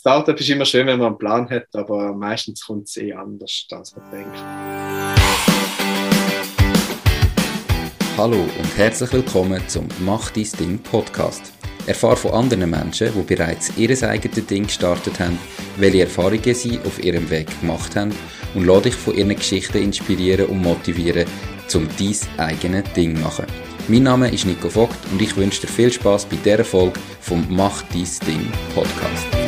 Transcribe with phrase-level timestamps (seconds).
[0.00, 3.66] Startup ist immer schön, wenn man einen Plan hat, aber meistens kommt es eh anders,
[3.72, 4.38] als man denkt.
[8.16, 11.52] Hallo und herzlich willkommen zum Mach dein Ding Podcast.
[11.88, 15.36] Erfahre von anderen Menschen, die bereits ihr eigenes Ding gestartet haben,
[15.78, 18.14] welche Erfahrungen sie auf ihrem Weg gemacht haben
[18.54, 21.26] und lade dich von ihren Geschichten inspirieren und motivieren,
[21.74, 23.46] um dein eigenes Ding zu machen.
[23.88, 27.44] Mein Name ist Nico Vogt und ich wünsche dir viel Spaß bei dieser Folge vom
[27.48, 29.47] Mach dein Ding Podcast.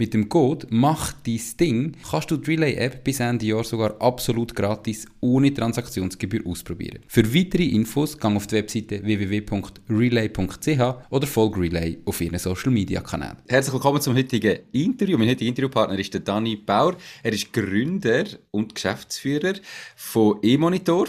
[0.00, 4.54] Mit dem Code Mach dein Ding kannst du die Relay-App bis Ende Jahr sogar absolut
[4.54, 7.00] gratis ohne Transaktionsgebühr ausprobieren.
[7.06, 13.02] Für weitere Infos gang auf die Webseite www.relay.ch oder folge Relay auf ihren Social Media
[13.02, 13.36] Kanälen.
[13.46, 15.18] Herzlich willkommen zum heutigen Interview.
[15.18, 16.96] Mein heutiger Interviewpartner ist der Dani Bauer.
[17.22, 19.52] Er ist Gründer und Geschäftsführer
[19.96, 21.08] von eMonitor.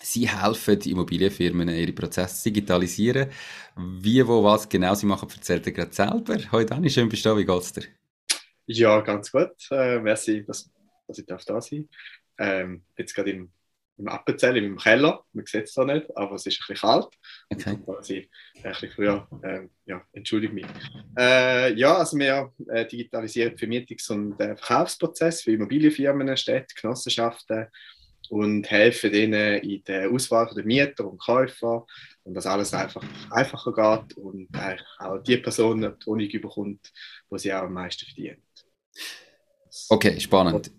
[0.00, 3.28] Sie helfen Immobilienfirmen, ihre Prozesse digitalisieren.
[3.76, 6.38] Wie, wo, was genau sie machen, erzählt er gerade selber.
[6.52, 7.36] Heute Dani, schön bist du da.
[7.36, 7.82] Wie geht's dir?
[8.70, 9.52] Ja, ganz gut.
[9.70, 10.70] Äh, merci, dass,
[11.06, 11.88] dass ich darf da sein
[12.36, 13.50] ähm, Jetzt gerade im,
[13.96, 15.24] im Appenzell, im Keller.
[15.32, 17.08] Man sieht es da nicht, aber es ist ein bisschen kalt.
[17.48, 17.78] Okay.
[17.82, 19.26] Quasi ein bisschen früher.
[19.42, 20.66] Ähm, ja, entschuldige mich.
[21.18, 27.68] Äh, ja, also wir äh, digitalisieren Vermietungs- und äh, Verkaufsprozess für Immobilienfirmen, Städte, Genossenschaften
[28.28, 31.86] und helfen denen in der Auswahl der Mieter und Käufer
[32.28, 36.92] und dass alles einfach einfacher geht und eigentlich auch die Person die Wohnung bekommt,
[37.30, 38.42] wo sie auch am meisten verdient.
[39.88, 40.70] Okay, spannend.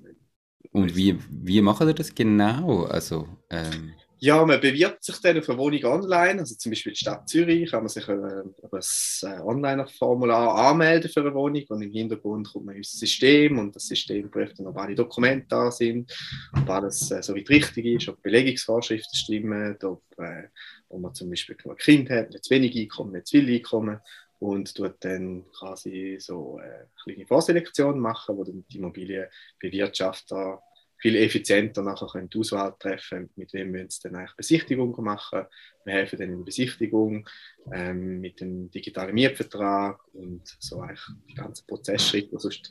[0.72, 2.84] Und wie, wie machen ihr das genau?
[2.84, 7.00] Also, ähm ja, man bewirbt sich dann auf eine Wohnung online, also zum Beispiel die
[7.00, 12.52] Stadt Zürich, kann man sich über ein Online-Formular anmelden für eine Wohnung und im Hintergrund
[12.52, 16.14] kommt man ins System und das System prüft dann, ob alle Dokumente da sind,
[16.54, 20.50] ob alles äh, so wie richtig ist, ob Belegungsvorschriften stimmen, ob, äh,
[20.90, 24.00] ob man zum Beispiel ein Kind hat, nicht zu wenig Einkommen, nicht zu viel Einkommen
[24.40, 30.62] und tut dann quasi so eine kleine Vorselektion machen, wo dann die Immobilienbewirtschafter
[31.00, 35.46] viel effizienter nachher können die Auswahl treffen, mit wem wir uns dann eigentlich Besichtigungen machen.
[35.86, 37.28] Wir helfen dann in der Besichtigung
[37.72, 42.70] ähm, mit dem digitalen Mietvertrag und so eigentlich die ganzen Prozessschritte, die sonst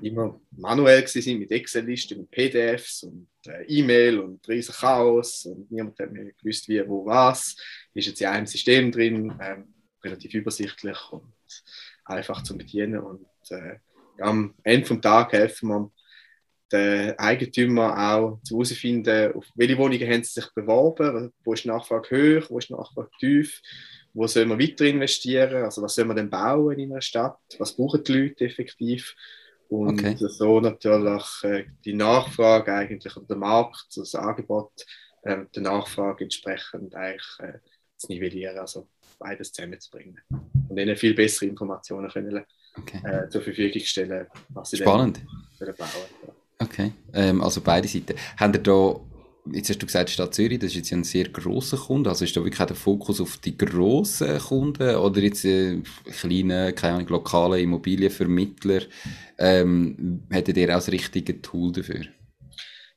[0.00, 5.98] immer manuell sind mit Excel-Listen, mit PDFs und äh, E-Mail und riesen Chaos und niemand
[5.98, 7.56] hat mehr gewusst, wie, wo, was.
[7.92, 11.32] Ist jetzt in einem System drin, ähm, relativ übersichtlich und
[12.06, 13.78] einfach zu bedienen und äh,
[14.18, 15.90] am Ende des Tages helfen wir
[16.72, 21.68] den Eigentümer auch zu herausfinden, auf welche Wohnungen haben sie sich beworben, wo ist die
[21.68, 23.62] Nachfrage hoch, wo ist die Nachfrage tief,
[24.12, 27.76] wo soll man weiter investieren, also was soll man denn bauen in einer Stadt, was
[27.76, 29.14] brauchen die Leute effektiv
[29.68, 30.16] und okay.
[30.18, 34.72] so natürlich äh, die Nachfrage eigentlich und der Markt, das Angebot
[35.22, 37.58] äh, der Nachfrage entsprechend eigentlich äh,
[37.96, 38.88] zu nivellieren, also
[39.18, 40.20] beides zusammenzubringen
[40.68, 42.44] und ihnen viel bessere Informationen können,
[42.76, 43.00] okay.
[43.04, 45.24] äh, zur Verfügung stellen, was sie Spannend.
[45.58, 46.35] bauen.
[46.58, 48.14] Okay, ähm, also beide Seiten.
[48.38, 49.00] Haben ihr da,
[49.52, 52.36] jetzt hast du gesagt, Stadt Zürich, das ist jetzt ein sehr grosser Kunde, also ist
[52.36, 55.82] da wirklich auch der Fokus auf die grossen Kunden oder jetzt äh,
[56.18, 58.82] kleine, keine Ahnung, lokale Immobilienvermittler?
[59.38, 62.06] Ähm, hättet ihr auch das richtige Tool dafür?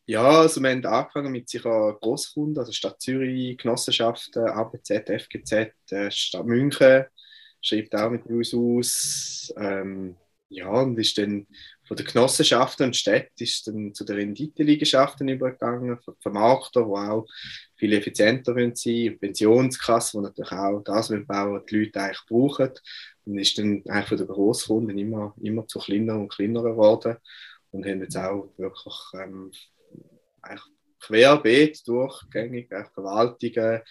[0.06, 5.52] Ja, also wir haben angefangen mit sicher Grosskunden, also Stadt Zürich, Genossenschaften, ABZ, FGZ,
[5.92, 7.06] äh, Stadt München
[7.62, 9.54] schreibt auch mit uns aus.
[9.58, 10.16] Ähm,
[10.50, 11.46] ja, und ist dann
[11.90, 17.26] von den Genossenschaften und Städten ist dann zu den Renditeliegenschaften übergegangen, von Vermarkter, die auch
[17.78, 22.70] viel effizienter sein wollen, Pensionskassen, die natürlich auch das bauen, die Leute eigentlich brauchen.
[23.26, 27.18] Und ist dann eigentlich von den Grosskunden immer, immer zu kleiner und kleiner geworden
[27.72, 29.52] und haben jetzt auch wirklich ähm,
[31.00, 33.82] querbeet durchgängig, Verwaltungen,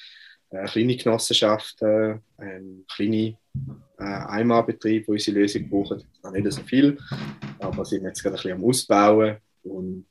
[0.50, 3.36] äh, kleine Genossenschaften, ähm, kleine
[3.98, 6.02] äh, Einmalbetriebe, die unsere Lösung brauchen.
[6.22, 6.98] Noch nicht so viel,
[7.58, 9.36] aber sind jetzt gerade ein bisschen am Ausbauen.
[9.62, 10.06] Und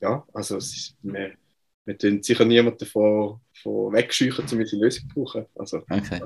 [0.00, 1.32] ja, also ist, wir,
[1.84, 5.46] wir tun sicher niemanden davon, davon wegscheuchen, um unsere Lösung zu brauchen.
[5.54, 6.20] Also, okay.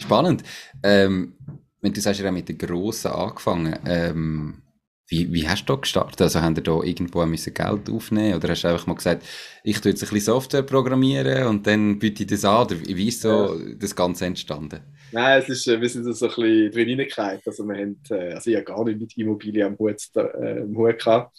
[0.00, 0.42] Spannend.
[0.82, 1.34] Ähm,
[1.80, 4.62] wenn du sagst, ihr habt mit den Grossen angefangen, ähm,
[5.08, 6.20] wie, wie hast du da gestartet?
[6.22, 9.24] Also, haben ihr da irgendwo müssen Geld aufnehmen oder hast du einfach mal gesagt,
[9.62, 12.66] ich tue jetzt ein bisschen Software programmieren und dann biete ich das an?
[12.66, 13.74] Oder wie ist so ja.
[13.78, 14.80] das Ganze entstanden?
[15.12, 17.40] Nein, es ist, äh, wir sind so ein bisschen drin reingefallen.
[17.44, 20.76] Also, wir haben, äh, also ich habe gar nicht mit Immobilien am Hut, äh, am
[20.76, 21.38] Hut gehabt.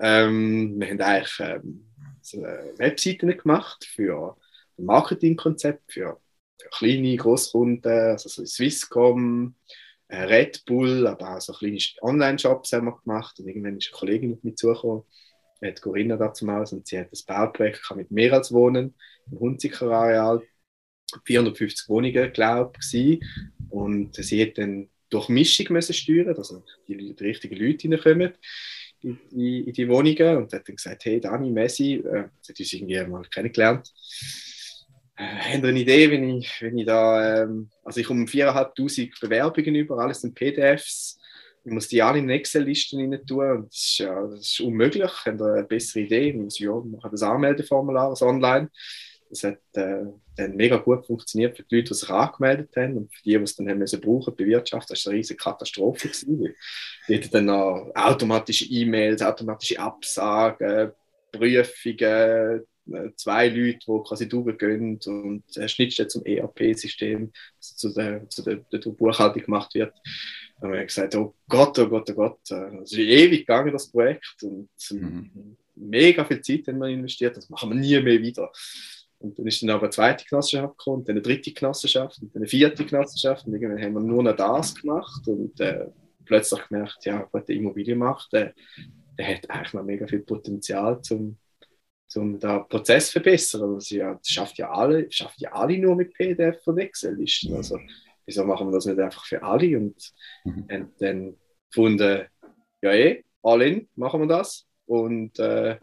[0.00, 1.86] Ähm, wir haben eigentlich ähm,
[2.20, 2.42] so
[2.78, 4.36] Webseiten gemacht für
[4.78, 6.18] ein Marketingkonzept, für,
[6.70, 9.54] kleine Großkunden, also so Swisscom,
[10.10, 13.38] Red Bull, aber auch so kleine Online-Shops haben wir gemacht.
[13.38, 15.04] Und irgendwann ist eine Kollegin auf mich zugekommen,
[15.62, 18.94] hat Corinna dazu aus und sie hat das Bauprojekt mit mehr als Wohnen
[19.30, 20.42] im Hunziker Areal.
[21.24, 23.20] 450 Wohnungen, glaube ich,
[23.68, 26.54] Und sie hat dann durch Mischung müssen steuern, dass
[26.86, 28.32] die, die richtigen Leute reinkommen
[29.02, 32.60] in, in, in die Wohnungen und hat dann gesagt, hey Dani, Messi, äh, sie hat
[32.60, 33.92] uns irgendwie mal kennengelernt,
[35.20, 39.74] äh, haben eine Idee, wenn ich, wenn ich da, ähm, also ich komme 4'500 Bewerbungen
[39.74, 41.18] über, alles in PDFs,
[41.64, 45.10] ich muss die alle in Excel-Listen rein tun und das ist, ja, das ist unmöglich,
[45.26, 48.70] haben eine bessere Idee, ich muss, ja, machen das Anmeldeformular, das online,
[49.28, 50.06] das hat äh,
[50.36, 53.42] dann mega gut funktioniert für die Leute, die sich angemeldet haben und für die, die
[53.42, 56.08] es dann haben müssen brauchen, die Wirtschaft, das war eine riesige Katastrophe.
[56.08, 56.54] Gewesen.
[57.06, 60.92] Die hatten dann noch automatische E-Mails, automatische Absagen,
[61.30, 62.62] Prüfungen,
[63.16, 68.56] zwei Leute, die quasi durchgehen und eine Schnittstelle zum ERP-System, also zu der, zu der,
[68.56, 69.94] der Buchhaltung gemacht wird.
[70.60, 73.72] Da haben wir gesagt, oh Gott, oh Gott, oh Gott, äh, es ist ewig gegangen,
[73.72, 75.56] das Projekt und mhm.
[75.74, 78.50] mega viel Zeit haben wir investiert, das machen wir nie mehr wieder.
[79.20, 82.42] Und dann ist dann aber eine zweite Genossenschaft gekommen, dann eine dritte Genossenschaft und dann
[82.42, 83.46] eine vierte Genossenschaft.
[83.46, 85.86] Und irgendwann haben wir nur noch das gemacht und äh,
[86.24, 88.54] plötzlich gemerkt, ja, gut, der Immobilienmarkt, der,
[89.18, 91.36] der hat eigentlich noch mega viel Potenzial, zum,
[92.10, 93.74] zum den Prozess zu verbessern.
[93.74, 97.54] Also, ja, das schafft ja alle, schafft ja alle nur mit PDF und Excel-Listen.
[97.54, 97.78] Also,
[98.26, 99.78] wieso machen wir das nicht einfach für alle?
[99.78, 100.12] Und
[100.44, 100.92] mhm.
[100.98, 101.36] dann
[101.70, 102.26] gefunden,
[102.82, 104.66] ja, eh, all in, machen wir das.
[104.86, 105.78] Und äh,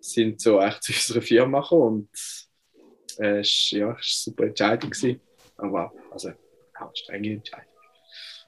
[0.00, 2.08] sind so echt zu unserer Firma gekommen.
[2.08, 5.20] Und äh, ist, ja, ist eine super Entscheidung gewesen.
[5.56, 7.75] Aber also, ja, strenge Entscheidung.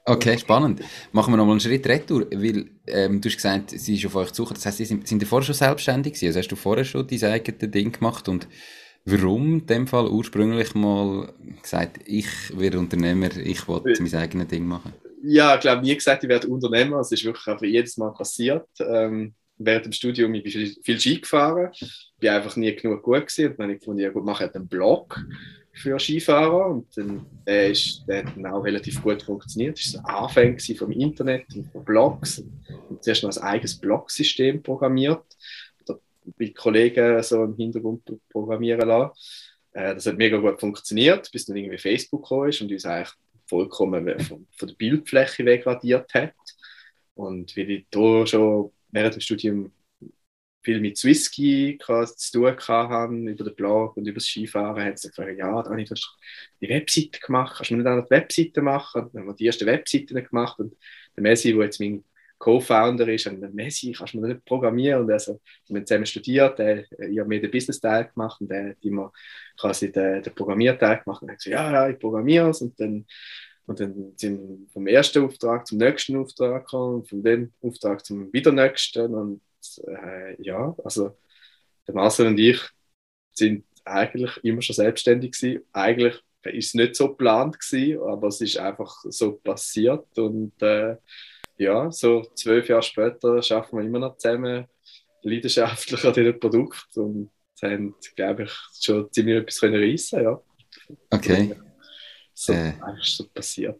[0.09, 0.81] Okay, spannend.
[1.11, 4.31] Machen wir nochmal einen Schritt retour, weil ähm, du hast gesagt, sie ist auf euch
[4.31, 4.55] zu suchen.
[4.55, 6.29] Das heißt, sie sind, sind vorher schon selbstständig gewesen?
[6.29, 8.47] Also hast du vorher schon dein eigenes Ding gemacht und
[9.05, 12.25] warum in dem Fall ursprünglich mal gesagt, ich
[12.57, 14.93] werde Unternehmer, ich wollte mein eigenes Ding machen?
[15.21, 17.01] Ja, ich glaube, nie gesagt, ich werde Unternehmer.
[17.01, 18.65] Es ist wirklich einfach jedes Mal passiert.
[18.79, 21.69] Ähm, während dem Studium ich bin viel, viel Ski gefahren,
[22.19, 23.51] bin einfach nie genug gut gewesen.
[23.51, 25.21] und dann habe ich gefunden, ja gut, mache halt einen Blog
[25.79, 29.79] für Skifahrer und dann, der, ist, der hat dann auch relativ gut funktioniert.
[29.79, 32.43] Das war ein Anfang vom Internet und von Blogs
[32.89, 35.23] und zuerst noch ein eigenes Blogsystem programmiert
[35.81, 35.99] oder
[36.37, 39.11] mit Kollegen so im Hintergrund programmieren lassen.
[39.71, 43.13] Äh, das hat mega gut funktioniert, bis dann irgendwie Facebook ist und uns eigentlich
[43.45, 46.33] vollkommen von, von der Bildfläche wegradiert hat.
[47.15, 49.71] Und weil ich da schon während dem Studium
[50.69, 55.07] viel mit Swisski zu tun hatten, über den Blog und über das Skifahren, haben sie
[55.07, 56.15] gefragt, ja, Dani, du hast
[56.61, 59.09] die Webseite gemacht, kannst du mir nicht auch die Webseite machen?
[59.11, 60.75] Dann haben wir die ersten Webseiten gemacht und
[61.15, 62.03] der Messi, der jetzt mein
[62.37, 65.01] Co-Founder ist, und der Messi, kannst du mir nicht programmieren?
[65.01, 68.77] Und also, wir haben zusammen studiert, ich habe mir den Business-Teil gemacht und der hat
[68.83, 69.11] immer
[69.59, 73.05] quasi den, den Programmierteil gemacht und hat gesagt, ja, ja, ich programmiere es und dann
[73.65, 78.33] und dann sind wir vom ersten Auftrag zum nächsten Auftrag gekommen, von dem Auftrag zum
[78.33, 79.13] wieder nächsten.
[79.13, 79.41] Und
[79.85, 81.17] äh, ja, also
[81.87, 82.61] der Marcel und ich
[83.33, 85.63] sind eigentlich immer schon selbstständig gewesen.
[85.73, 90.05] Eigentlich ist es nicht so geplant gewesen, aber es ist einfach so passiert.
[90.17, 90.97] Und äh,
[91.57, 94.65] ja, so zwölf Jahre später schaffen wir immer noch zusammen
[95.21, 97.29] leidenschaftlich an diesem Produkt und
[97.61, 100.41] haben, glaube ich, schon ziemlich etwas können reissen, ja.
[101.09, 101.55] Okay
[102.39, 103.79] so, äh, so passiert.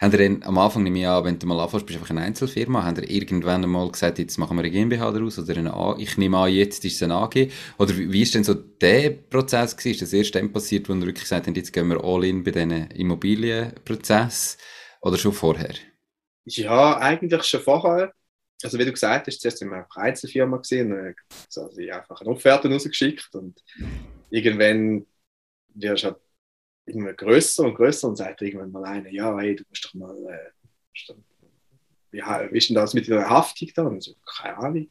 [0.00, 2.10] Habt ihr denn am Anfang, nehme ich an, wenn du mal anfängst, bist du einfach
[2.10, 5.74] eine Einzelfirma, habt ihr irgendwann einmal gesagt, jetzt machen wir eine GmbH daraus oder eine
[5.74, 7.48] A, ich nehme an, jetzt ist es eine AG?
[7.78, 9.94] Oder wie, ist denn so der Prozess gewesen?
[9.94, 12.44] Ist das erst dann passiert, wo ihr wirklich gesagt habt, jetzt gehen wir all in
[12.44, 14.58] bei diesen Immobilienprozess
[15.00, 15.74] oder schon vorher?
[16.44, 18.12] Ja, eigentlich schon vorher.
[18.62, 21.14] Also wie du gesagt hast, zuerst sind wir einfach Einzelfirma gesehen,
[21.56, 23.60] also ich einfach eine Offerte rausgeschickt und
[24.30, 25.04] irgendwann
[25.74, 26.16] wirst du halt
[26.86, 30.16] immer größer und größer und sagt irgendwann mal einer, ja, hey, du musst doch mal,
[30.26, 31.14] äh,
[32.12, 33.82] ja, wie ist denn das mit der Haftung da?
[33.84, 34.88] Und so, keine Ahnung.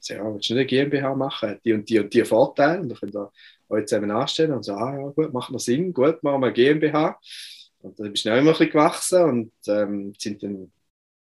[0.00, 1.60] So, ja, willst du nicht eine GmbH machen?
[1.64, 2.80] Die und die und die Vorteile.
[2.80, 3.30] Und dann könnt ihr
[3.68, 6.52] euch zusammen anstellen und so, ah ja, gut, macht wir Sinn, gut, machen wir eine
[6.52, 7.20] GmbH.
[7.78, 10.72] Und dann bist du auch immer ein bisschen gewachsen und ähm, sind dann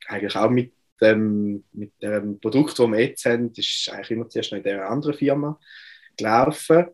[0.08, 4.52] eigentlich auch mit dem, mit dem Produkt, das wir jetzt haben, ist eigentlich immer zuerst
[4.52, 5.60] noch in dieser anderen Firma
[6.16, 6.86] gelaufen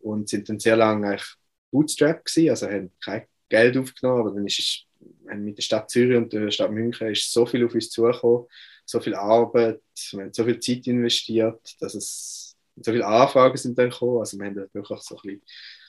[0.00, 1.36] und sind dann sehr lange eigentlich
[1.70, 4.84] Bootstrap gewesen, also haben kein Geld aufgenommen, aber dann ist es
[5.36, 8.46] mit der Stadt Zürich und der Stadt München ist so viel auf uns zugekommen,
[8.84, 9.80] so viel Arbeit,
[10.12, 14.38] wir haben so viel Zeit investiert, dass es so viele Anfragen sind dann gekommen, also
[14.38, 15.42] wir haben dann wirklich so ein bisschen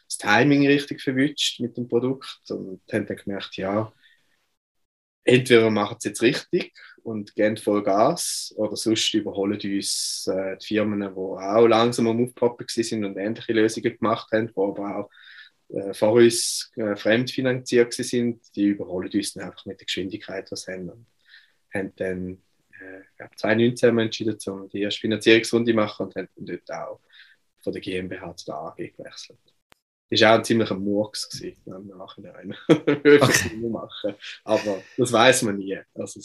[0.07, 3.93] das Timing richtig verwünscht mit dem Produkt und haben dann gemerkt, ja,
[5.23, 10.57] entweder wir machen es jetzt richtig und gehen voll Gas oder sonst überholen uns äh,
[10.57, 14.97] die Firmen, die auch langsam am Aufpoppen sind und ähnliche Lösungen gemacht haben, die aber
[14.97, 15.09] auch
[15.69, 20.63] äh, vor uns äh, fremdfinanziert sind, die überholen uns dann einfach mit der Geschwindigkeit, was
[20.63, 20.89] sie haben.
[20.89, 21.05] Und
[21.73, 26.29] haben dann äh, 2019 haben wir entschieden, um die erste Finanzierungsrunde zu machen und haben
[26.35, 26.99] dann dort auch
[27.61, 29.39] von der GmbH zu der AG gewechselt.
[30.11, 32.55] War auch ein ziemlicher Murks gewesen, im Nachhinein.
[32.67, 33.55] okay.
[33.69, 34.15] machen.
[34.43, 35.77] Aber das weiß man nie.
[35.93, 36.19] Also,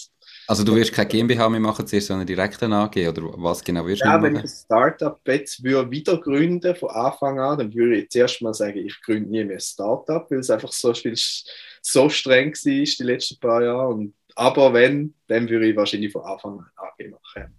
[0.47, 2.97] also, du wirst keine GmbH mehr machen, zuerst, sondern direkt eine AG?
[2.97, 6.91] Oder was genau wirst du Ja, wenn ich ein Startup jetzt würde wieder gründen von
[6.91, 10.39] Anfang an, dann würde ich zuerst mal sagen, ich gründe nie mehr ein Startup, weil
[10.39, 11.15] es einfach so, viel,
[11.83, 13.89] so streng war die letzten paar Jahre.
[13.89, 17.55] Und, aber wenn, dann würde ich wahrscheinlich von Anfang an AG machen.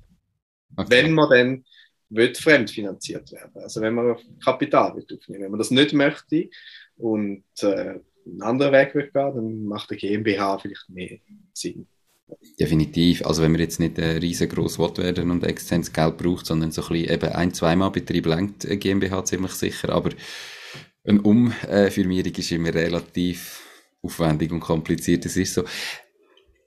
[0.77, 0.89] Okay.
[0.89, 1.65] Wenn man dann
[2.09, 3.61] wird fremdfinanziert werden.
[3.61, 5.43] Also wenn man Kapital wird aufnehmen.
[5.43, 6.49] Wenn man das nicht möchte
[6.97, 11.17] und äh, einen anderen Weg wird gehen, dann macht der GmbH vielleicht mehr
[11.53, 11.87] Sinn.
[12.59, 13.25] Definitiv.
[13.25, 16.89] Also wenn man jetzt nicht äh, riesengroß werden und externes Geld braucht, sondern so ein
[16.89, 19.89] bisschen eben ein-, zweimal Betrieb lenkt GmbH ziemlich sicher.
[19.89, 20.09] Aber
[21.03, 23.61] eine Umfirmierung ist immer relativ
[24.01, 25.25] aufwendig und kompliziert.
[25.25, 25.63] Das ist so.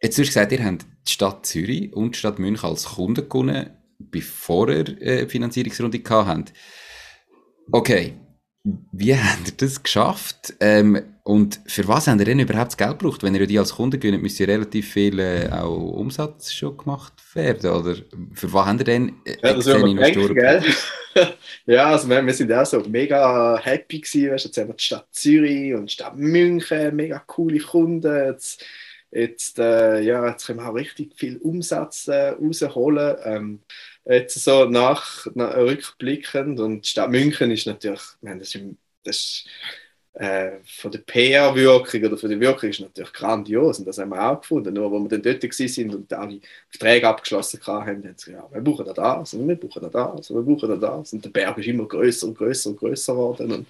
[0.00, 3.28] Jetzt hast du gesagt, ihr habt die Stadt Zürich und die Stadt München als Kunden
[3.28, 6.52] gewonnen bevor ihr äh, Finanzierungsrunde habt.
[7.70, 8.14] Okay,
[8.92, 10.54] wie habt ihr das geschafft?
[10.60, 13.22] Ähm, und für was habt ihr denn überhaupt das Geld gebraucht?
[13.22, 17.12] Wenn ihr die als Kunde gewinnt, müsst ihr relativ viel äh, auch Umsatz schon gemacht
[17.34, 17.96] werden, oder?
[18.34, 20.74] Für was habt ihr denn äh, ja, externe Investoren denken,
[21.66, 24.84] Ja, also wir, wir sind auch so mega happy gewesen, weißt, jetzt haben wir die
[24.84, 28.64] Stadt Zürich und die Stadt München, mega coole Kunden, jetzt
[29.10, 33.16] Jetzt, äh, ja, jetzt können wir auch richtig viel Umsatz äh, rausholen.
[33.24, 33.60] Ähm,
[34.04, 38.64] jetzt so nach, nach, rückblickend und die Stadt München ist natürlich, meine, das ist,
[39.04, 39.48] das ist
[40.18, 44.30] äh, von der PR-Wirkung oder von der Wirkung ist natürlich grandios und das haben wir
[44.30, 44.74] auch gefunden.
[44.74, 48.48] Nur, wo wir dann dort sind und alle Verträge abgeschlossen haben, haben sie gesagt, ja,
[48.52, 51.24] wir brauchen da das und wir brauchen da das und wir brauchen da das und
[51.24, 53.52] der Berg ist immer größer und größer und größer geworden.
[53.52, 53.66] Und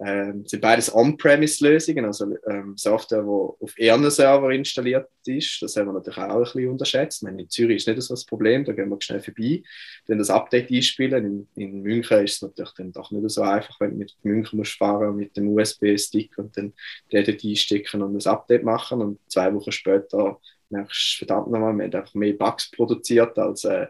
[0.00, 5.62] ähm, sind beides On-Premise-Lösungen, also ähm, Software, die auf ihren Server installiert ist.
[5.62, 7.22] Das haben wir natürlich auch ein bisschen unterschätzt.
[7.22, 9.62] meine, in Zürich ist nicht so das Problem, da gehen wir schnell vorbei,
[10.08, 11.48] dann das Update einspielen.
[11.54, 14.58] In, in München ist es natürlich dann doch nicht so einfach, wenn du mit München
[14.58, 16.72] musst fahren mit dem USB-Stick und dann
[17.12, 19.00] den dort einstecken und das Update machen.
[19.00, 23.64] Und zwei Wochen später merkst du, verdammt nochmal, wir haben einfach mehr Bugs produziert als,
[23.64, 23.86] äh,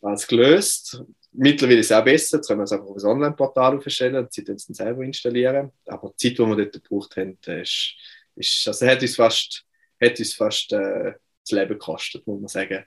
[0.00, 2.38] als gelöst mittlerweile ist es auch besser.
[2.38, 5.72] Jetzt können wir es einfach auf ein Online-Portal aufstellen und sie dann selber installieren.
[5.86, 7.94] Aber die Zeit, die wir dort gebraucht haben, ist,
[8.36, 9.64] ist also hat uns fast,
[10.00, 12.84] hat uns fast äh, das Leben gekostet, muss man sagen.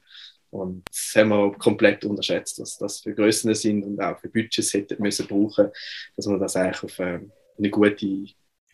[0.50, 4.74] Und das haben wir komplett unterschätzt, was das für Größen sind und auch für Budgets
[4.74, 5.72] hätten müssen brauchen,
[6.16, 7.22] dass man das eigentlich auf äh,
[7.58, 8.26] eine gute,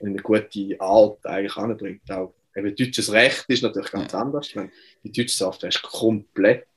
[0.02, 2.12] eine gute Art eigentlich anbringt.
[2.12, 4.54] Auch eben deutsches Recht ist natürlich ganz anders.
[4.56, 4.72] Meine,
[5.04, 6.68] die deutsche Software ist komplett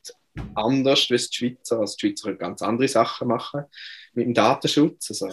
[0.55, 1.81] anders als die Schweizer.
[1.81, 3.65] Also die Schweizer können ganz andere Sachen machen
[4.15, 5.11] mit dem Datenschutz.
[5.11, 5.29] Also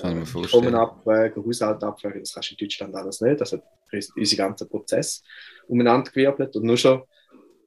[0.49, 3.39] Kommen abwägen, Haushalt abwägen, das kannst du in Deutschland alles nicht.
[3.39, 3.61] Also
[4.15, 5.23] unser ganzer Prozess
[5.67, 6.55] umeinander gewirbelt.
[6.55, 7.03] Und nur schon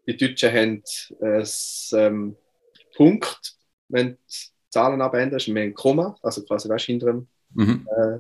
[0.07, 0.83] die Deutschen haben
[1.21, 1.47] einen
[1.93, 2.37] ähm,
[2.97, 3.57] Punkt,
[3.89, 4.17] wenn du
[4.69, 7.87] Zahlen abänderst, wir haben Komma, also quasi weißt, hinter dem, mhm.
[7.95, 8.19] äh,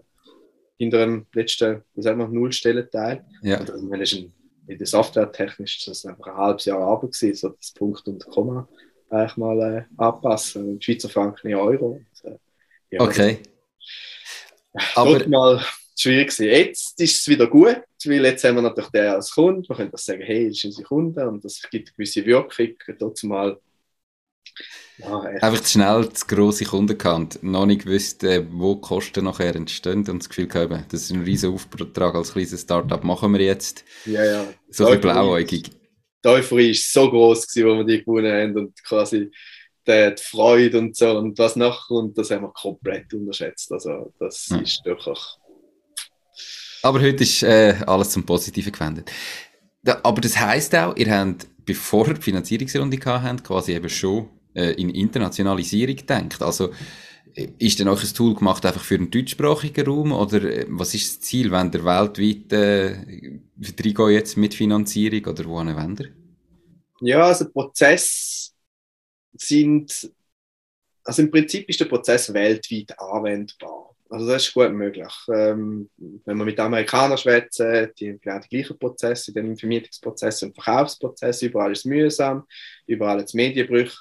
[0.76, 3.24] hinter dem letzten, wie sagen wir, Nullstellenteil.
[3.42, 3.60] Ja.
[3.60, 4.32] Und also, ist ein,
[4.66, 8.06] in der Software technisch ist das einfach ein halbes Jahr Arbeit gewesen, so das Punkt
[8.06, 8.68] und Komma
[9.12, 10.68] eigentlich mal äh, anpassen.
[10.70, 12.00] Und Schweizer Franken in Euro.
[12.24, 12.36] Äh,
[12.90, 13.38] ja, okay.
[14.94, 15.64] Aber mal
[15.96, 16.46] schwierig gewesen.
[16.46, 19.66] Jetzt ist es wieder gut, weil jetzt haben wir natürlich den als Kunde.
[19.68, 22.74] Man könnte das sagen, hey, das ist unser Kunde und das gibt eine gewisse Wirkung.
[22.98, 23.58] Dort mal
[24.98, 29.24] ja, Einfach zu schnell zu grosse Kunden gehabt, noch nicht gewusst, äh, wo die Kosten
[29.24, 33.32] nachher entstehen und das Gefühl gehabt, das ist ein riesen Auftrag als kleines Startup, machen
[33.32, 33.84] wir jetzt.
[34.04, 34.44] Ja, ja.
[34.68, 35.70] So ein blauäugig
[36.24, 39.30] die Euphorie war so groß, gewesen, wo wir die gewonnen haben und quasi
[39.86, 43.72] die, Freude und so und was nachkommt, das haben wir komplett unterschätzt.
[43.72, 44.58] Also das ja.
[44.58, 45.38] ist durchaus...
[46.82, 49.10] Aber heute ist äh, alles zum Positiven gewendet.
[49.82, 53.88] Da, aber das heisst auch, ihr habt, bevor ihr die Finanzierungsrunde gehabt habt, quasi eben
[53.88, 56.42] schon äh, in Internationalisierung gedacht.
[56.42, 56.70] Also
[57.34, 61.08] ist denn euch ein Tool gemacht einfach für den deutschsprachigen Raum oder äh, was ist
[61.08, 66.08] das Ziel, wenn der weltweit äh, jetzt mit Finanzierung oder wohin wollt ihr?
[67.00, 68.54] Ja, also Prozess
[69.32, 70.10] sind,
[71.04, 73.96] also im Prinzip ist der Prozess weltweit anwendbar.
[74.10, 75.12] Also das ist gut möglich.
[75.32, 80.54] Ähm, wenn man mit Amerikanern schwätzen, die haben genau die gleichen Prozesse, den Vermietungsprozess und
[80.54, 82.46] Verkaufsprozess, überall ist es mühsam,
[82.86, 83.96] überall ist Medienbrüche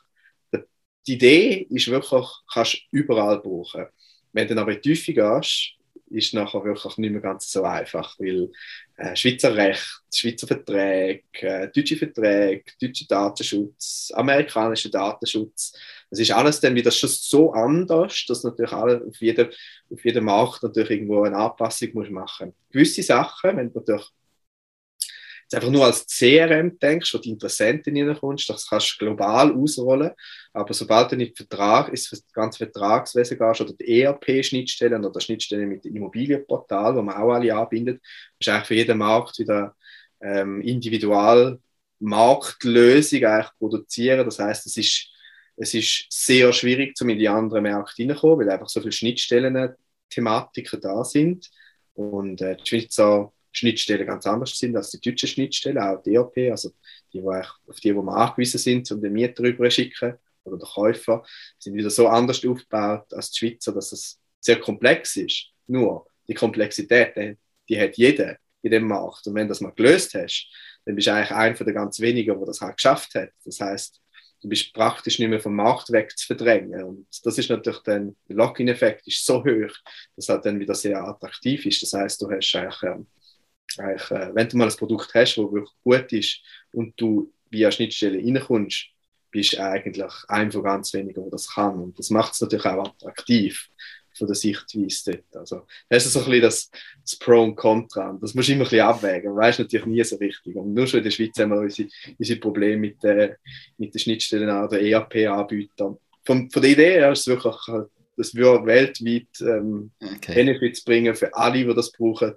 [1.08, 3.86] die Idee ist wirklich, kannst du überall brauchen.
[4.34, 5.74] Wenn du aber in die Tiefe gehst,
[6.12, 8.50] ist nachher wirklich nicht mehr ganz so einfach, weil
[8.98, 15.74] äh, Schweizer Recht, Schweizer Verträge, äh, deutsche Verträge, deutscher Datenschutz, amerikanischer Datenschutz.
[16.10, 19.50] Das ist alles dann wieder schon so anders, dass natürlich alle auf jedem,
[19.89, 22.53] auf jedem Markt natürlich irgendwo eine Anpassung muss machen.
[22.70, 24.05] Gewisse Sachen, wenn du natürlich
[25.55, 30.12] einfach nur als CRM denkst, wo die Interessenten reinkommst, das kannst du global ausrollen.
[30.53, 35.70] Aber sobald du in den Vertrag, ins ganze Vertragswesen gehst oder die ERP-Schnittstellen oder Schnittstellen
[35.70, 38.01] mit dem Immobilienportal, wo man auch alle anbindet,
[38.39, 39.75] ist eigentlich für jeden Markt wieder
[40.22, 41.60] ähm, individual
[42.00, 44.25] Marktlösung eigentlich produzieren.
[44.25, 45.10] Das heißt, es ist,
[45.58, 49.75] es ist sehr schwierig, um in die anderen Märkte reinzukommen, weil einfach so viele Schnittstellen,
[50.10, 51.50] Thematiken da sind.
[51.93, 56.51] Und äh, die Schweizer Schnittstellen ganz anders sind als die deutschen Schnittstellen, auch die ERP,
[56.51, 56.72] also
[57.13, 60.58] die, die auf die, die wir angewiesen sind, um den Mieter rüber zu schicken oder
[60.58, 61.24] den Käufer,
[61.60, 65.48] sind wieder so anders aufgebaut als die Schweizer, dass es sehr komplex ist.
[65.67, 67.38] Nur die Komplexität,
[67.70, 69.27] die, hat jeder in dem Markt.
[69.27, 70.48] Und wenn das mal gelöst hast,
[70.86, 73.29] dann bist du eigentlich einer der ganz wenigen, der das halt geschafft hat.
[73.46, 74.01] Das heißt,
[74.41, 76.84] du bist praktisch nicht mehr vom Markt weg zu verdrängen.
[76.84, 79.75] Und das ist natürlich dann, der Lock-in-Effekt ist so hoch,
[80.15, 81.81] dass halt dann wieder sehr attraktiv ist.
[81.81, 83.08] Das heißt, du hast eigentlich ähm,
[83.79, 87.71] eigentlich, äh, wenn du mal ein Produkt hast, das wirklich gut ist und du via
[87.71, 88.87] Schnittstelle reinkommst,
[89.31, 91.79] bist du eigentlich einer von ganz wenigen, der das kann.
[91.79, 93.69] Und das macht es natürlich auch attraktiv
[94.13, 95.37] von der Sichtweise dort.
[95.37, 98.17] Also, das ist so ein bisschen das, das Pro und Contra.
[98.21, 99.33] das musst du immer ein bisschen abwägen.
[99.33, 100.55] Man weiß natürlich nie so richtig.
[100.55, 103.35] Und nur schon in der Schweiz haben wir unsere, unsere Probleme mit, äh,
[103.77, 105.97] mit den Schnittstellen an der ERP-Anbietern.
[106.25, 107.55] Von, von der Idee her ist es wirklich,
[108.17, 110.35] das würde weltweit ähm, okay.
[110.35, 112.35] Benefits bringen für alle, die das brauchen.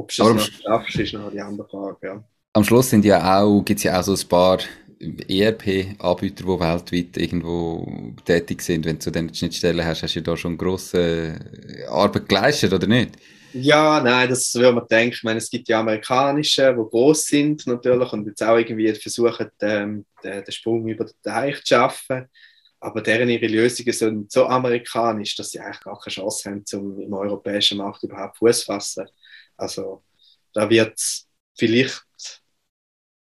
[0.00, 2.24] Ob du es noch schaffst, ist noch die andere Frage, ja.
[2.54, 4.58] Am Schluss sind ja auch, gibt es ja auch so ein paar
[5.00, 8.86] ERP-Anbieter, die weltweit irgendwo tätig sind.
[8.86, 11.38] Wenn du zu den Schnittstellen hast, hast du da schon grosse
[11.88, 13.10] Arbeit geleistet, oder nicht?
[13.52, 15.14] Ja, nein, das würde man denken.
[15.14, 19.50] Ich meine, es gibt ja amerikanische, die groß sind natürlich und jetzt auch irgendwie versuchen,
[19.60, 22.26] ähm, den, den Sprung über den Teich zu schaffen.
[22.78, 27.00] Aber deren ihre Lösungen sind so amerikanisch, dass sie eigentlich gar keine Chance haben, um
[27.00, 29.06] im europäischen Markt überhaupt Fuß zu fassen.
[29.60, 30.04] Also
[30.52, 30.98] da wird
[31.56, 32.02] vielleicht,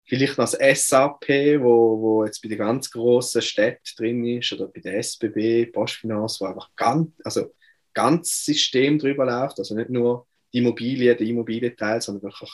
[0.04, 1.28] vielleicht noch das SAP,
[1.60, 6.40] wo, wo jetzt bei den ganz großen Städten drin ist, oder bei der SBB, Postfinance,
[6.40, 7.52] wo einfach ganz, also
[7.94, 12.52] ganz System drüber läuft, also nicht nur die Immobilie, der Immobilienteil, sondern wirklich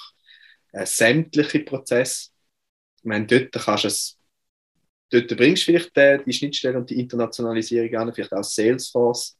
[0.72, 2.30] äh, sämtliche Prozesse.
[2.98, 4.18] Ich meine, dort kannst du es
[5.10, 9.36] dort bringst du vielleicht äh, die Schnittstelle und die Internationalisierung an, vielleicht auch Salesforce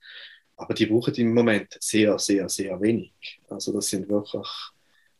[0.63, 3.13] aber die brauchen im Moment sehr, sehr, sehr wenig.
[3.49, 4.47] Also das sind wirklich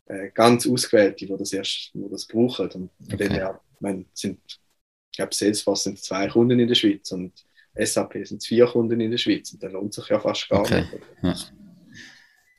[0.05, 2.69] äh, ganz ausgewählte, die das erst die das brauchen.
[2.71, 3.29] Und okay.
[3.29, 7.33] her, ich meine, sind, ich glaube, Salesforce sind zwei Kunden in der Schweiz und
[7.75, 10.85] SAP sind vier Kunden in der Schweiz und dann lohnt sich ja fast gar okay.
[11.21, 11.53] nicht.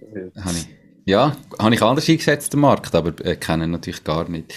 [0.02, 0.42] Ja.
[0.42, 0.68] Habe ich,
[1.06, 4.52] ja, habe ich anders eingesetzt, den Markt, aber äh, kennen natürlich gar nicht.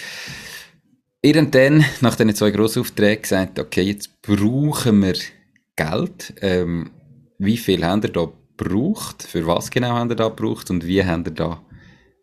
[1.22, 5.16] Irgendwann, nach diesen zwei Grossaufträgen, gesagt, okay, jetzt brauchen wir
[5.76, 6.34] Geld.
[6.42, 6.90] Ähm,
[7.38, 9.22] wie viel haben ihr da gebraucht?
[9.22, 10.70] Für was genau haben ihr da gebraucht?
[10.70, 11.62] Und wie haben ihr da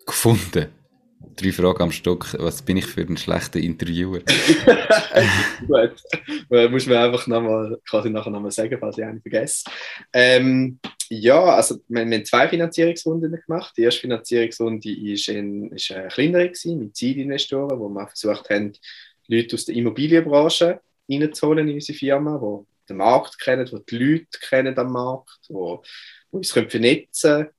[0.06, 0.68] gefunden?
[1.38, 2.34] Drei Fragen am Stock.
[2.40, 4.20] Was bin ich für ein schlechter Interviewer?
[5.68, 6.02] Gut.
[6.50, 9.64] Äh, muss mir einfach nochmal, ich nachher nochmal sagen, falls ich einen vergesse.
[10.14, 13.74] Ähm, ja, also wir, wir haben zwei Finanzierungsrunden gemacht.
[13.78, 18.74] Die erste Finanzierungsrunde war in, ist eine kleinere gewesen, mit Zielinvestoren, wo wir versucht haben,
[19.28, 24.40] Leute aus der Immobilienbranche reinzuholen in unsere Firma, die den Markt kennen, die die Leute
[24.42, 25.84] kennen am Markt, wo,
[26.32, 27.50] wo uns können vernetzen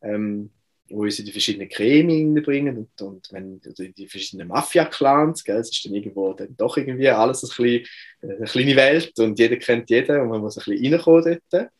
[0.00, 0.50] können, ähm,
[0.88, 5.70] wo uns in die verschiedenen Gremien bringen und, und wenn die, die verschiedenen Mafia-Clans, es
[5.70, 7.86] ist dann irgendwo dann doch irgendwie alles ein bisschen,
[8.22, 11.70] äh, eine kleine Welt und jeder kennt jeden und man muss ein bisschen reinkommen dort.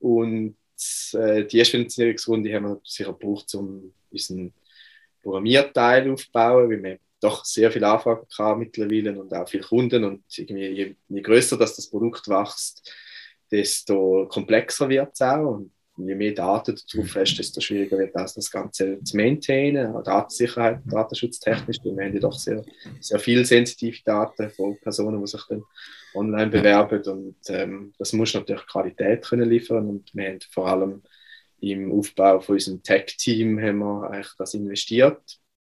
[0.00, 0.56] Und
[1.12, 4.54] äh, die erste Finanzierungsrunde haben wir sicher gebraucht, um unseren
[5.22, 10.04] Programmierteil aufzubauen, weil wir doch sehr viele Anfragen gehabt mittlerweile und auch viele Kunden.
[10.04, 12.90] Und irgendwie, je, je größer das, das Produkt wächst,
[13.50, 15.56] desto komplexer wird es auch.
[15.56, 19.94] Und je mehr Daten du drauf hast, desto schwieriger wird es, das Ganze zu maintainen.
[19.94, 21.78] Auch Datensicherheit, datenschutztechnisch.
[21.82, 22.62] Wir haben ja doch sehr,
[23.00, 25.64] sehr viele sensitive Daten von Personen, die sich dann
[26.14, 27.02] online bewerben.
[27.02, 29.88] Und ähm, das muss natürlich Qualität können liefern.
[29.88, 31.02] Und wir haben vor allem
[31.60, 35.20] im Aufbau von unserem Tech-Team wir das investiert.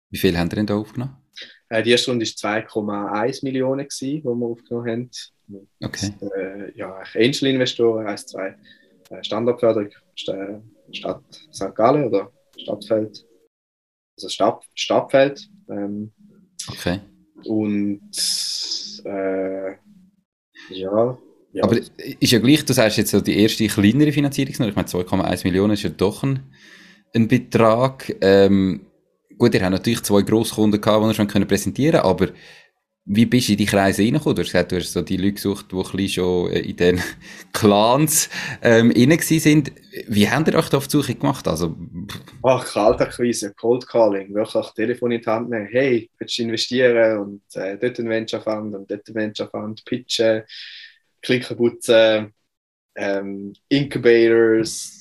[0.10, 1.18] Wie viel haben Sie denn da aufgenommen?
[1.70, 5.68] Äh, die erste Runde war 2,1 Millionen, die wir aufgenommen haben.
[5.84, 6.14] Okay.
[6.20, 8.56] Und, äh, ja, Angel-Investoren, 1, 2
[9.10, 11.24] äh, Standardförderung, Stadt
[11.54, 11.76] St.
[11.76, 13.26] Gallen oder Stadtfeld.
[14.18, 15.50] Also Stadt, Stadtfeld.
[15.70, 16.12] Ähm,
[16.70, 17.00] okay.
[17.46, 18.02] Und
[19.06, 19.72] äh,
[20.70, 21.18] ja,
[21.54, 21.64] ja.
[21.64, 25.44] Aber ist ja gleich, du sagst jetzt so die erste kleinere Finanzierung, ich meine 2,1
[25.46, 26.40] Millionen ist ja doch ein,
[27.16, 28.14] ein Betrag.
[28.22, 28.88] Ähm,
[29.38, 32.28] gut, ihr habt natürlich zwei Grosskunden gehabt, die ihr schon präsentieren können, aber
[33.10, 34.36] wie bist du in die Kreise reingekommen?
[34.36, 37.02] Du hast gesagt, du hast so die Leute gesucht, die schon äh, in den
[37.54, 38.30] Clans
[38.62, 39.72] ähm, rein sind.
[40.10, 41.48] Wie habt ihr euch da auf die Suche gemacht?
[41.48, 41.76] Also,
[42.44, 45.68] Ach, Kaltakquise, Cold Calling, wirklich Telefon in die Hand nehmen.
[45.72, 47.20] Hey, willst du investieren?
[47.20, 50.44] Und äh, dort ein Venture Fund und dort ein Venture Fund, pitchen,
[51.22, 52.34] Klicken putzen,
[52.96, 54.97] ähm, Incubators.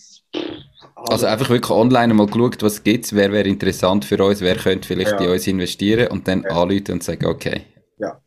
[0.95, 4.89] Also einfach wirklich online mal geschaut, was gibt wer wäre interessant für uns, wer könnte
[4.89, 5.25] vielleicht ja.
[5.25, 6.51] in uns investieren und dann ja.
[6.51, 7.63] anrufen und sagen, okay,
[7.99, 8.21] ja.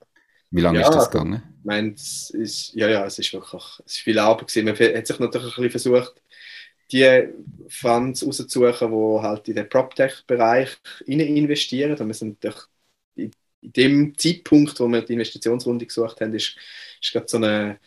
[0.51, 1.43] Wie lange ja, ist das gegangen?
[1.59, 4.65] Ich meine, es ist, ja, ja, es ist wirklich es ist viel Arbeit gewesen.
[4.65, 6.21] Man hat sich natürlich ein bisschen versucht,
[6.91, 7.27] die
[7.67, 10.69] Funds rauszusuchen, die halt in den PropTech-Bereich
[11.05, 11.97] investieren.
[11.99, 12.65] Und wir sind natürlich
[13.15, 16.55] in, in dem Zeitpunkt, wo wir die Investitionsrunde gesucht haben, ist,
[17.01, 17.79] ist gerade so eine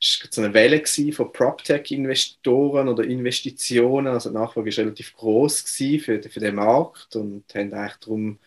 [0.00, 4.08] ist so eine Welle von PropTech-Investoren oder Investitionen.
[4.08, 5.60] Also die Nachfrage war relativ groß
[6.00, 8.38] für, für den Markt und haben eigentlich darum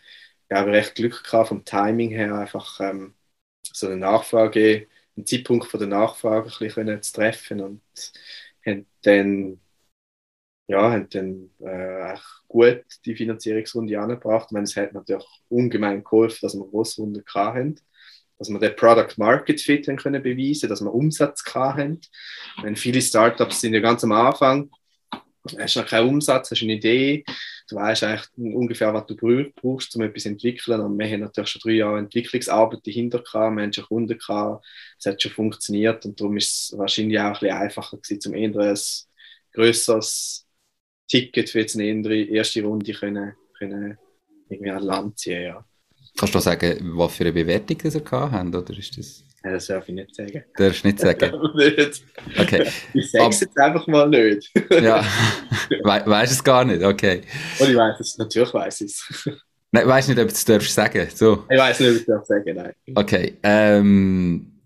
[0.50, 3.16] ja, recht Glück gehabt vom Timing her, einfach ähm,
[3.64, 7.82] so eine Nachfrage, einen Zeitpunkt von der Nachfrage ein bisschen zu treffen und
[8.66, 9.60] haben dann,
[10.68, 14.48] ja, haben dann äh, gut die Finanzierungsrunde angebracht.
[14.50, 17.80] Ich meine, es hat natürlich ungemein geholfen, dass wir Großrunde hatten
[18.40, 22.00] dass wir den Product Market Fit haben können beweisen, dass wir Umsatz hatten.
[22.64, 24.72] Wenn viele Startups sind ja ganz am Anfang,
[25.58, 27.24] hast noch keinen Umsatz, hast eine Idee,
[27.68, 30.82] du weißt eigentlich ungefähr, was du brauchst, um etwas zu entwickeln.
[30.82, 34.66] Und wir haben natürlich schon drei Jahre Entwicklungsarbeit dahinter gehabt, wir haben schon Kunden gehabt,
[34.98, 38.34] es hat schon funktioniert und darum ist es wahrscheinlich auch ein bisschen einfacher gewesen, zum
[38.34, 38.80] eher ein
[39.54, 40.48] grösseres
[41.08, 43.98] Ticket für jetzt eine erste Runde können, können
[44.48, 45.44] irgendwie an Land ziehen.
[45.44, 45.66] Ja.
[46.20, 49.24] Kannst du sagen, was für eine Bewertung das ihr gehabt habt, oder ist das...
[49.42, 50.44] Ja, das darf ich nicht sagen.
[50.58, 51.32] Darfst du nicht sagen?
[51.56, 52.04] nicht.
[52.38, 52.68] Okay.
[52.94, 54.52] Ich sage es jetzt einfach mal nicht.
[54.70, 55.02] ja,
[55.70, 57.22] We weißt es gar nicht, okay.
[57.58, 59.30] Und ich weiß es, natürlich weiß ich es.
[59.72, 61.08] Nein, ich weiß nicht, ob du es darfst sagen.
[61.14, 61.46] So.
[61.50, 62.74] Ich weiß nicht, ob ich es sagen nein.
[62.96, 64.60] Okay, ähm,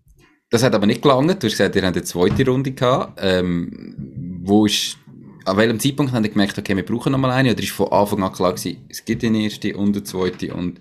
[0.49, 1.43] das hat aber nicht gelangt.
[1.43, 3.19] Du hast gesagt, ihr habt eine zweite Runde gehabt.
[3.21, 4.97] Ähm, wo ist,
[5.45, 7.51] an welchem Zeitpunkt habt ihr gemerkt, okay, wir brauchen nochmal eine?
[7.51, 10.79] Oder ist von Anfang an klar gewesen, es gibt eine erste und eine zweite und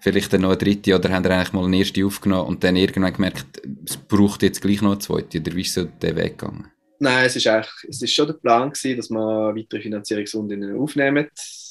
[0.00, 2.76] vielleicht dann noch eine dritte oder haben ihr eigentlich mal eine erste aufgenommen und dann
[2.76, 6.38] irgendwann gemerkt, es braucht jetzt gleich noch eine zweite oder wie ist so der Weg
[6.38, 6.70] gegangen?
[7.00, 11.28] Nein, es ist es ist schon der Plan gewesen, dass wir weitere Finanzierungsrunden aufnehmen.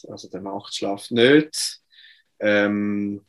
[0.07, 1.81] Also der Markt schlaft nicht.
[2.39, 3.21] Ähm,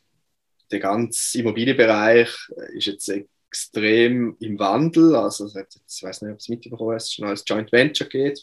[0.70, 2.30] der ganze Immobilienbereich
[2.74, 5.16] ist jetzt extrem im Wandel.
[5.16, 8.40] Also ich weiß nicht, ob es mitbekommen hast, es noch als Joint Venture geht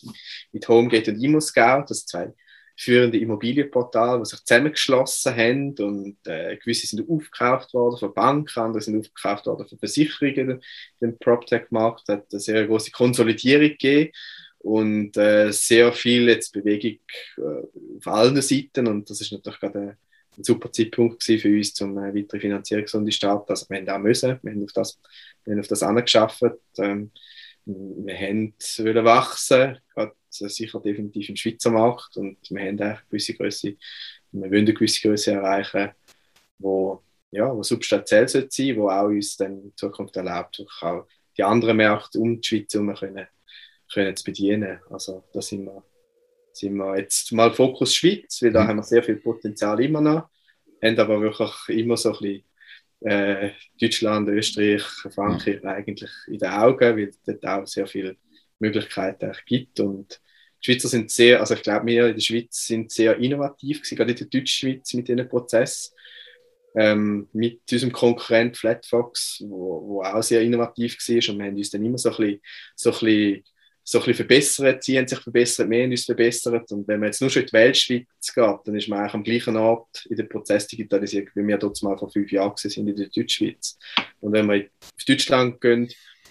[0.51, 2.33] mit Homegate und ImmoScout, das zwei
[2.77, 8.81] führende Immobilienportale, die sich zusammengeschlossen haben und äh, gewisse sind aufgekauft worden von Banken, andere
[8.81, 10.61] sind aufgekauft worden von Versicherungen.
[10.99, 14.11] Im PropTech-Markt hat eine sehr große Konsolidierung gegeben
[14.59, 16.99] und äh, sehr viel jetzt Bewegung
[17.37, 19.97] äh, auf allen Seiten und das ist natürlich gerade ein,
[20.37, 23.51] ein super Zeitpunkt für uns, um eine weitere Finanzierungsrunde zu starten.
[23.51, 24.99] Also wir haben auch müssen, wir haben auf das,
[25.45, 26.43] wir haben auf das angeschafft.
[26.77, 27.11] Ähm,
[27.65, 33.33] wir haben wollen wachsen, gerade sicher definitiv im Schweizer Markt und wir haben eine gewisse
[33.33, 33.75] Größe,
[34.31, 35.91] wir wollen eine gewisse Größe erreichen,
[36.57, 41.43] wo, ja, wo substanziell sein sollte, wo auch uns dann in Zukunft erlaubt, auch die
[41.43, 43.27] anderen Märkte um die Schweiz herum können,
[43.93, 44.79] können zu bedienen.
[44.89, 45.83] Also da sind wir,
[46.53, 48.67] sind wir jetzt mal Fokus Schweiz, weil da mhm.
[48.69, 50.29] haben wir sehr viel Potenzial immer noch,
[50.81, 52.43] haben aber wirklich immer so ein bisschen
[53.01, 55.69] äh, Deutschland, Österreich, Frankreich mhm.
[55.69, 58.17] eigentlich in den Augen, weil es dort auch sehr viele
[58.59, 59.79] Möglichkeiten gibt.
[59.79, 60.21] Und
[60.61, 63.95] die Schweizer sind sehr, also ich glaube, wir in der Schweiz sind sehr innovativ gewesen,
[63.95, 65.93] gerade in der Deutschschweiz mit diesem Prozess.
[66.77, 71.69] Ähm, mit unserem Konkurrent Flatfox, wo, wo auch sehr innovativ war und wir haben uns
[71.69, 72.41] dann immer so ein bisschen,
[72.75, 73.43] so ein bisschen
[73.87, 77.07] so ein bisschen verbessert, sie haben sich verbessert, wir haben uns verbessert und wenn man
[77.07, 80.17] jetzt nur schon in die Weltschweiz geht, dann ist man eigentlich am gleichen Ort in
[80.17, 83.77] der Prozessdigitalisierung, wie wir dort mal vor fünf Jahren sind in der Deutschschweiz.
[84.21, 85.87] Und wenn wir auf Deutschland gehen,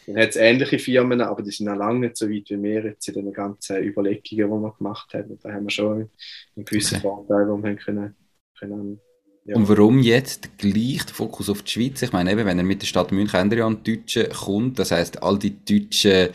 [0.07, 2.85] dann hat es ähnliche Firmen, aber die sind noch lange nicht so weit wie wir
[2.85, 5.31] jetzt in den ganzen Überlegungen, die wir gemacht haben.
[5.31, 6.11] Und da haben wir schon
[6.57, 7.03] einen gewissen okay.
[7.03, 8.15] Vorteil, den wir können,
[8.59, 9.01] können
[9.47, 9.57] ja.
[9.57, 12.01] Und warum jetzt gleich der Fokus auf die Schweiz?
[12.01, 15.23] Ich meine, eben, wenn er mit der Stadt München an die Deutschen kommt, das heißt
[15.23, 16.31] all die deutschen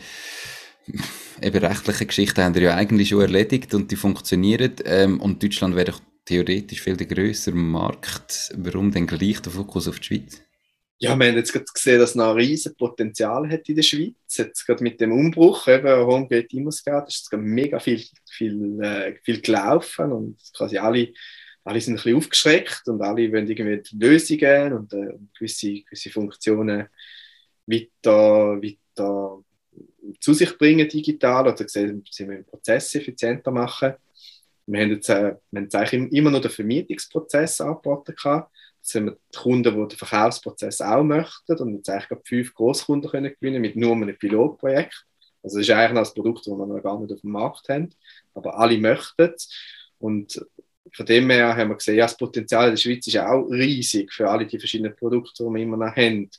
[1.42, 4.74] eben rechtliche Geschichten haben wir ja eigentlich schon erledigt und die funktionieren.
[4.84, 8.52] Ähm, und Deutschland wäre doch theoretisch viel der grössere Markt.
[8.56, 10.42] Warum denn gleich der Fokus auf die Schweiz?
[11.02, 13.82] Ja, wir haben jetzt gerade gesehen, dass es noch ein riesiges Potenzial hat in der
[13.82, 14.36] Schweiz.
[14.36, 19.40] Jetzt gerade mit dem Umbruch, eben Homegate Imoscout, ist es mega viel, viel, äh, viel
[19.40, 21.08] gelaufen und quasi alle,
[21.64, 26.88] alle sind ein bisschen aufgeschreckt und alle wollen irgendwie Lösungen und äh, gewisse, gewisse Funktionen
[27.64, 29.38] weiter, weiter
[30.20, 33.94] zu sich bringen digital oder sie müssen Prozesse effizienter machen.
[34.66, 38.14] Wir haben jetzt, äh, wir haben jetzt eigentlich immer noch den Vermietungsprozess angeboten.
[38.14, 38.52] Gehabt.
[38.94, 43.34] Haben wir die Kunden, die den Verkaufsprozess auch möchten und jetzt eigentlich fünf Großkunden können
[43.38, 45.04] gewinnen mit nur einem Pilotprojekt.
[45.42, 47.68] Also das ist eigentlich noch ein Produkt, das wir noch gar nicht auf dem Markt
[47.68, 47.94] haben,
[48.34, 49.48] aber alle möchten es.
[49.98, 50.44] Und
[50.92, 54.12] von dem her haben wir gesehen, ja, das Potenzial in der Schweiz ist auch riesig
[54.12, 56.30] für alle die verschiedenen Produkte, die wir immer noch haben.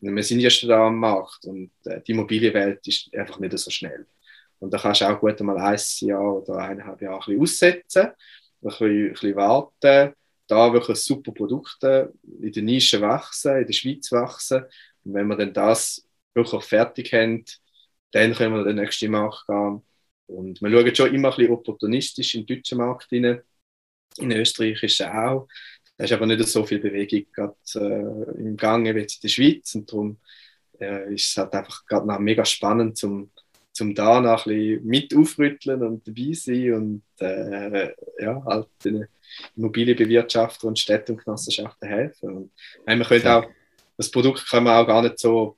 [0.00, 3.70] Und wir sind erst da am Markt und äh, die Immobilienwelt ist einfach nicht so
[3.70, 4.06] schnell.
[4.58, 8.02] Und da kannst du auch gut einmal ein Jahr oder eineinhalb Jahre ein bisschen aussetzen,
[8.02, 8.14] ein
[8.60, 10.14] bisschen, ein bisschen warten,
[10.46, 14.64] da wirklich super Produkte in der Nische wachsen, in der Schweiz wachsen.
[15.04, 17.44] Und wenn wir dann das wirklich fertig haben,
[18.12, 19.82] dann können wir den nächsten Markt gehen.
[20.26, 23.42] Und wir schauen schon immer ein bisschen opportunistisch in den deutschen Markt hinein.
[24.18, 25.48] In Österreich ist es auch.
[25.96, 29.28] Da ist aber nicht so viel Bewegung gerade, äh, im Gange wie jetzt in der
[29.28, 29.74] Schweiz.
[29.74, 30.18] Und darum
[30.80, 33.30] äh, ist es halt einfach gerade noch mega spannend, zum,
[33.74, 39.06] zum da noch ein bisschen mit aufrütteln und dabei sein und äh, ja, halt den
[39.56, 42.36] Immobilienbewirtschafter und Städte und Genossenschaften helfen.
[42.36, 42.50] Und
[42.86, 43.46] man könnte auch,
[43.96, 45.56] das Produkt kann man auch gar nicht so,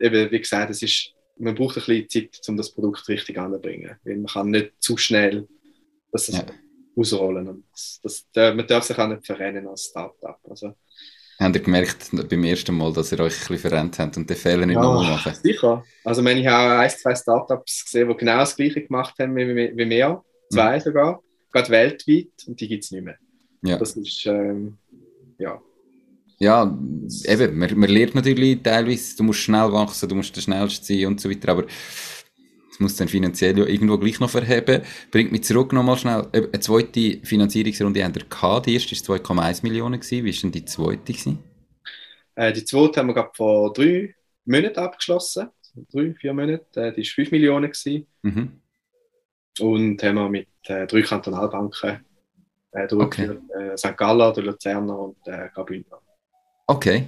[0.00, 3.96] eben, wie gesagt, es ist, man braucht ein bisschen Zeit, um das Produkt richtig anzubringen.
[4.04, 5.46] Weil man kann nicht zu schnell
[6.12, 6.46] das ja.
[6.96, 7.46] ausrollen.
[7.46, 10.38] Und das, das, man darf sich auch nicht verrennen als Startup.
[10.48, 10.74] Also,
[11.38, 14.36] Habt ihr gemerkt beim ersten Mal, dass ihr euch ein bisschen verrennt habt und den
[14.36, 15.34] Fehler nicht ja, nochmal machen?
[15.34, 15.84] Sicher.
[16.04, 19.48] Also, wenn ich habe ein, zwei Startups gesehen, die genau das Gleiche gemacht haben wie,
[19.48, 20.80] wie, wie wir, zwei mhm.
[20.80, 23.16] sogar, gerade weltweit, und die gibt es nicht mehr.
[23.62, 23.78] Ja.
[23.78, 24.76] Das ist, ähm,
[25.38, 25.60] ja.
[26.38, 26.78] Ja,
[27.24, 31.06] eben, man, man lernt natürlich teilweise, du musst schnell wachsen, du musst der Schnellste sein
[31.06, 31.64] und so weiter, aber
[32.74, 34.82] es muss dann finanziell ja irgendwo gleich noch verheben.
[35.12, 36.26] Bringt mich zurück nochmal schnell.
[36.32, 38.66] Eine zweite Finanzierungsrunde haben wir gehabt.
[38.66, 40.00] Die erste war 2,1 Millionen.
[40.00, 40.24] Gewesen.
[40.24, 41.12] Wie war denn die zweite?
[41.12, 41.38] Gewesen?
[42.34, 45.50] Äh, die zweite haben wir gerade vor drei Monaten abgeschlossen.
[45.92, 46.64] Drei, vier Monate.
[46.74, 47.70] Äh, die war 5 Millionen.
[47.70, 48.08] Gewesen.
[48.22, 48.60] Mhm.
[49.60, 52.04] Und haben wir mit äh, drei Kantonalbanken
[52.72, 53.40] äh, durchgeführt.
[53.50, 53.68] Okay.
[53.68, 53.96] Äh, St.
[53.96, 55.94] Galler, der Luzerner und äh, Graubünden.
[56.66, 57.06] Okay,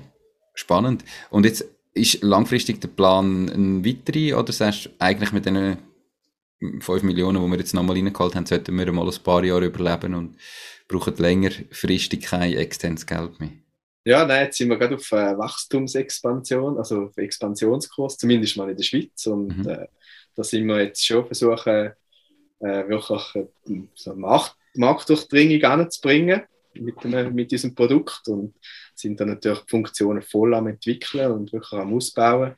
[0.54, 1.04] spannend.
[1.30, 5.78] Und jetzt ist langfristig der Plan ein weiterer oder sagst du, eigentlich mit den
[6.80, 10.14] 5 Millionen, die wir jetzt nochmal reingeholt haben, sollten wir mal ein paar Jahre überleben
[10.14, 10.36] und
[10.88, 13.50] brauchen längerfristig kein externes Geld mehr?
[14.04, 18.76] Ja, nein, jetzt sind wir gerade auf äh, Wachstumsexpansion, also auf Expansionskurs, zumindest mal in
[18.76, 19.26] der Schweiz.
[19.26, 19.68] Und mhm.
[19.68, 19.86] äh,
[20.36, 21.92] da sind wir jetzt schon versuchen,
[22.60, 26.42] äh, wirklich äh, so Markt, Marktdurchdringung anzubringen
[26.74, 28.54] mit, dem, mit diesem Produkt und
[28.98, 32.54] sind dann natürlich die Funktionen voll am entwickeln und wirklich am Ausbauen.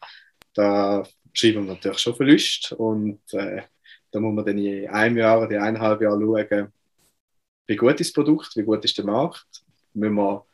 [0.55, 3.63] Da schreiben wir natürlich schon Verluste und äh,
[4.11, 6.73] da muss man dann in einem Jahr oder eineinhalb Jahren schauen,
[7.67, 10.47] wie gut ist das Produkt, wie gut ist der Markt, müssen wir,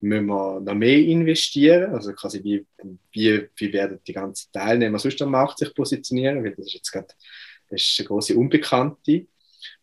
[0.00, 2.66] müssen wir noch mehr investieren, also quasi wie,
[3.10, 6.92] wie, wie werden die ganzen Teilnehmer sonst am Markt sich positionieren, weil das ist jetzt
[6.92, 7.08] gerade
[7.70, 9.26] das ist eine große Unbekannte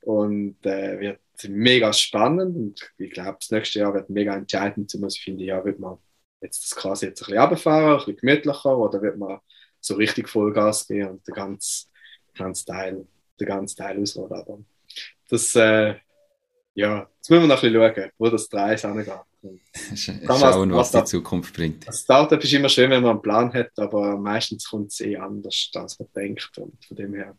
[0.02, 5.08] und äh, wird mega spannend und ich glaube, das nächste Jahr wird mega entscheidend, um
[5.08, 5.98] ich finde, ja, wird man
[6.42, 9.40] jetzt das quasi jetzt ein bisschen runterfahren, ein bisschen gemütlicher oder wird man
[9.80, 11.90] so richtig Vollgas gehen und den ganzen,
[12.36, 13.08] ganzen Teil,
[13.40, 14.34] den ganzen Teil ausrollen.
[14.34, 14.60] Aber
[15.30, 15.96] das, äh,
[16.74, 19.12] ja, jetzt müssen wir noch ein bisschen schauen, wo das Dreis angeht.
[19.96, 21.88] Schauen, was, was die Zukunft bringt.
[21.88, 25.16] Das Startup ist immer schön, wenn man einen Plan hat, aber meistens kommt es eh
[25.18, 26.58] anders, als man denkt.
[26.58, 27.38] Und von dem her.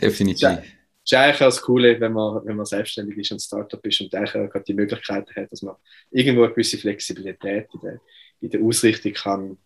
[0.00, 0.58] Definitiv.
[1.04, 4.14] Ist eigentlich auch das Coole, wenn man, wenn man selbstständig ist und Startup ist und
[4.14, 5.74] eigentlich gerade die Möglichkeit hat, dass man
[6.10, 8.00] irgendwo eine gewisse Flexibilität in der,
[8.40, 9.58] in der Ausrichtung kann,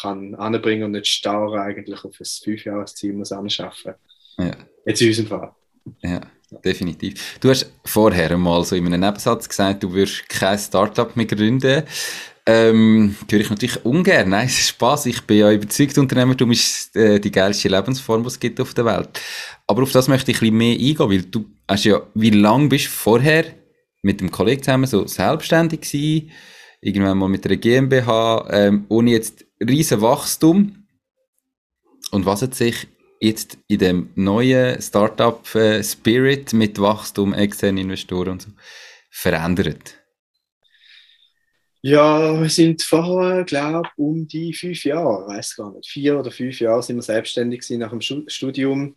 [0.00, 3.94] kann anbringen und nicht starr eigentlich auf ein Fünfjahresziel muss anschaffen.
[4.38, 4.56] Ja.
[4.84, 5.54] Jetzt in unserem Fall.
[6.02, 6.20] Ja,
[6.64, 7.38] definitiv.
[7.40, 11.84] Du hast vorher mal so in einem Nebensatz gesagt, du würdest kein Startup mehr gründen.
[12.52, 14.30] Ähm, höre ich natürlich ungern.
[14.30, 15.06] Nein, es ist Spaß.
[15.06, 18.86] Ich bin ja überzeugt, Unternehmertum ist äh, die geilste Lebensform, die es gibt auf der
[18.86, 19.08] Welt.
[19.68, 22.66] Aber auf das möchte ich ein bisschen mehr eingehen, weil du hast ja, wie lange
[22.66, 23.44] bist du vorher
[24.02, 26.32] mit dem Kollegen zusammen so selbstständig gewesen?
[26.80, 30.88] Irgendwann mal mit einer GmbH, ähm, ohne jetzt riesen Wachstum.
[32.10, 32.88] Und was hat sich
[33.20, 35.84] jetzt in dem neuen Startup äh,
[36.52, 38.50] mit Wachstum, externen Investoren und so
[39.08, 39.99] verändert?
[41.82, 46.30] Ja, wir sind vorher, glaube ich, um die fünf Jahre, weiß gar nicht, vier oder
[46.30, 48.96] fünf Jahre sind wir selbstständig nach dem Studium.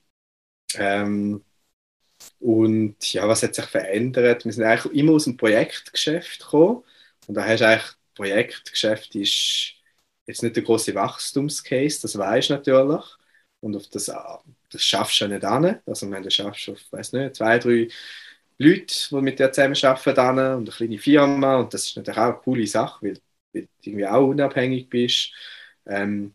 [0.75, 1.43] Ähm,
[2.39, 4.45] und ja, was hat sich verändert?
[4.45, 6.83] Wir sind eigentlich immer aus dem Projektgeschäft gekommen.
[7.27, 9.73] Und da hast du eigentlich, Projektgeschäft ist
[10.27, 13.03] jetzt nicht der große Wachstumscase, das weiß natürlich.
[13.61, 14.05] Und auf das,
[14.71, 15.79] das schaffst du ja nicht an.
[15.85, 17.87] Also, wenn du schaffst auf, weiß nicht, zwei, drei
[18.63, 22.23] Leute, die mit dir zusammen arbeiten und eine kleine Firma und das ist natürlich auch
[22.26, 23.17] eine coole Sache, weil,
[23.54, 25.32] weil du irgendwie auch unabhängig bist.
[25.86, 26.34] Ähm,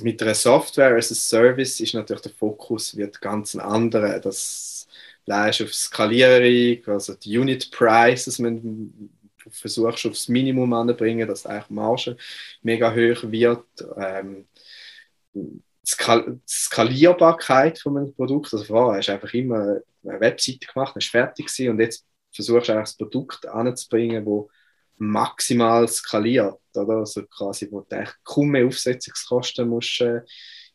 [0.00, 4.20] mit einer Software as a Service ist natürlich der Fokus wird ganz ein anderer.
[4.20, 4.88] Das
[5.26, 9.10] leist auf Skalierung, also die Unit Price, dass man
[9.50, 12.16] versuchst aufs Minimum anzubringen, dass eigentlich Marge
[12.62, 13.64] mega hoch wird.
[13.96, 14.46] Ähm,
[15.84, 21.10] Skal Skalierbarkeit von einem Produkt, also vorher hast du einfach immer eine Webseite gemacht, ist
[21.10, 24.50] fertig gewesen, und jetzt versuchst du eigentlich das Produkt anzubringen, wo
[24.96, 26.98] maximal skaliert, oder?
[26.98, 30.22] Also quasi, wo du echt kaum mehr Aufsetzungskosten musst, äh,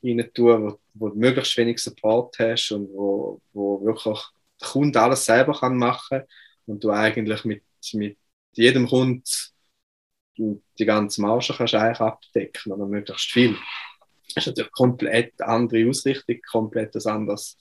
[0.03, 4.19] rein tun, wo, wo du möglichst wenig Support hast und wo, wo wirklich
[4.61, 6.21] der Kunde alles selber kann machen
[6.65, 8.17] und du eigentlich mit, mit
[8.53, 9.23] jedem Kunden
[10.37, 13.57] die ganze Marge kannst eigentlich abdecken oder möglichst viel.
[14.35, 17.57] Das ist natürlich komplett andere Ausrichtung, komplett ein anderes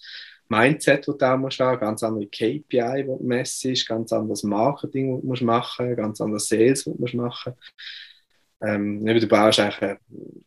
[0.48, 5.14] Mindset, das du da musst haben, ganz andere KPI, die du messest, ganz anderes Marketing,
[5.14, 7.54] das du musst machen ganz anderes Sales, das du musst machen
[8.60, 9.98] ähm, Du baust eigentlich eine,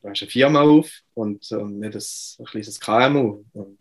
[0.04, 2.02] eine Firma auf und, und nicht ein,
[2.40, 3.44] ein kleines KMU.
[3.54, 3.78] Und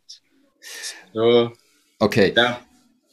[1.13, 1.53] so,
[1.99, 2.33] okay.
[2.37, 2.61] Ja.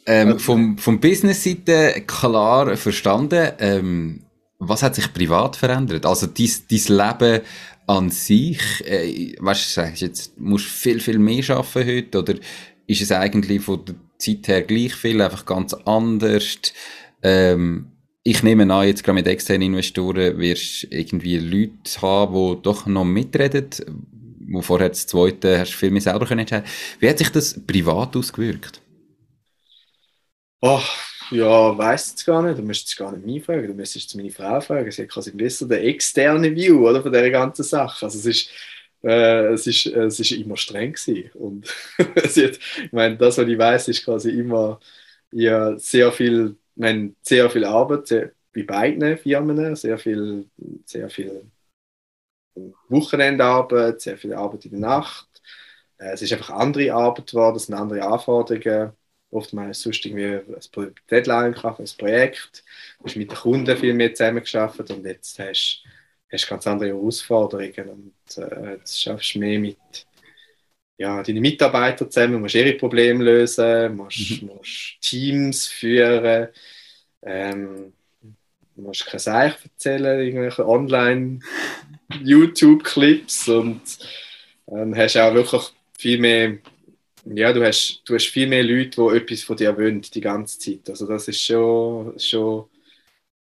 [0.06, 3.52] Ähm, also, vom, vom Business-Seite klar verstanden.
[3.60, 4.24] Ähm,
[4.60, 6.06] was hat sich privat verändert?
[6.06, 7.42] Also dein, dein Leben
[7.88, 12.36] an sich, äh, weißt du, jetzt musst du viel, viel mehr arbeiten heute oder
[12.86, 16.58] ist es eigentlich von der Zeit her gleich viel, einfach ganz anders?
[17.24, 17.92] Ähm,
[18.24, 22.86] ich nehme an, jetzt gerade mit externen Investoren wirst du irgendwie Leute haben, die doch
[22.86, 23.70] noch mitreden,
[24.50, 26.68] wo vorher das zweite hast du viel mehr selber können entscheiden.
[27.00, 28.82] Wie hat sich das privat ausgewirkt?
[30.60, 30.82] Oh,
[31.32, 32.58] ja, weiß es gar nicht.
[32.58, 33.68] Du müsstest es gar nicht mich fragen.
[33.68, 34.92] Du müsstest es meine Frau fragen.
[34.92, 38.06] Sie hat quasi besser den externen View oder, von dieser ganzen Sache.
[38.06, 38.50] Also es ist,
[39.04, 41.32] äh, es ist, es ist immer streng gewesen.
[41.34, 41.68] Und
[42.30, 44.80] sie hat, ich meine, das, was ich weiß, ist quasi immer
[45.32, 50.50] ja, sehr viel, ich meine, sehr viel Arbeit sehr, bei beiden Firmen, sehr viel,
[50.86, 51.52] sehr viel
[52.90, 55.28] Wochenendarbeit, sehr viel Arbeit in der Nacht.
[55.98, 58.94] Äh, es ist einfach andere Arbeit geworden, es sind andere Anforderungen
[59.32, 60.44] oftmals sonst irgendwie ein
[61.10, 62.64] Deadline gehabt, ein Projekt,
[63.00, 65.84] du hast mit den Kunden viel mehr zusammengearbeitet und jetzt hast
[66.30, 69.78] du ganz andere Herausforderungen und äh, jetzt schaffst du mehr mit
[70.98, 74.48] ja, deinen Mitarbeitern zusammen, musst ihre Probleme lösen, musst, mhm.
[74.48, 76.48] musst Teams führen,
[77.22, 77.94] ähm,
[78.76, 83.82] musst kein Seich erzählen, irgendwelche Online-YouTube-Clips und
[84.66, 86.58] dann hast du auch wirklich viel mehr
[87.36, 90.60] ja, du hast, du hast viel mehr Leute, die etwas von dir wollen, die ganze
[90.60, 90.90] Zeit.
[90.90, 92.66] Also das ist schon, schon,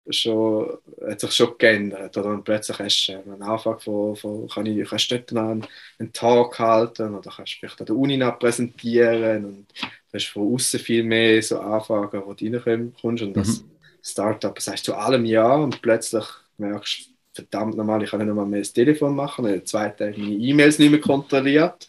[0.10, 2.18] schon hat sich schon geändert.
[2.18, 2.30] Oder?
[2.30, 5.68] Und plötzlich hast du einen Anfang von, von kann ich, kannst du dort einen,
[6.00, 10.54] einen Talk halten oder kannst du vielleicht an der Uni präsentieren und du hast von
[10.54, 13.72] außen viel mehr so Anfragen, wo du reinkommst und das mhm.
[14.02, 16.26] Startup, das heißt zu allem Ja und plötzlich
[16.58, 20.18] merkst du, verdammt normal, ich kann nicht mal mehr das Telefon machen, weil zwei Tage
[20.18, 21.88] meine E-Mails nicht mehr kontrolliert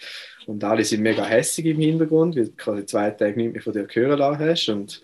[0.48, 3.74] und alle sind mega hässig im Hintergrund, weil du quasi zwei Tage nicht mehr von
[3.74, 4.68] dir hören lassen hast.
[4.70, 5.02] Und,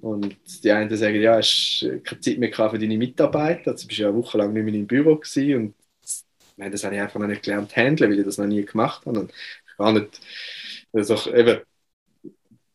[0.00, 3.70] und die einen sagen, ja, hast keine Zeit mehr für deine Mitarbeiter.
[3.70, 5.54] Also, du bist ja eine Woche lang nicht mehr im Büro gewesen.
[5.54, 5.74] Und
[6.56, 9.06] meine, das habe ich einfach noch nicht gelernt handeln, weil ich das noch nie gemacht
[9.06, 9.20] habe.
[9.20, 9.32] Und
[9.78, 10.20] gar nicht,
[10.92, 11.60] also eben,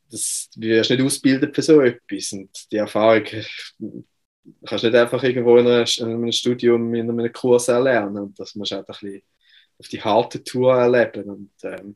[0.10, 2.32] das, du wirst nicht ausgebildet für so etwas.
[2.32, 8.18] Und die Erfahrung kannst du nicht einfach irgendwo in einem, Studium, in einem Kurs erlernen.
[8.18, 9.22] Und das musst du auch ein bisschen
[9.80, 11.30] auf die harte Tour erleben.
[11.30, 11.96] Und ähm,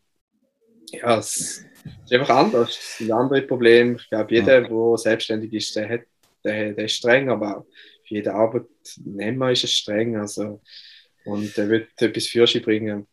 [0.92, 1.66] ja, es
[2.06, 2.70] ist einfach anders.
[2.70, 3.98] Es sind andere Probleme.
[4.00, 6.02] Ich glaube, jeder, der selbstständig ist, der, hat,
[6.44, 7.66] der, der ist streng, aber auch
[8.08, 10.18] für jeden Arbeitnehmer ist es streng.
[10.18, 10.62] Also,
[11.26, 13.08] und er wird etwas für sich bringen.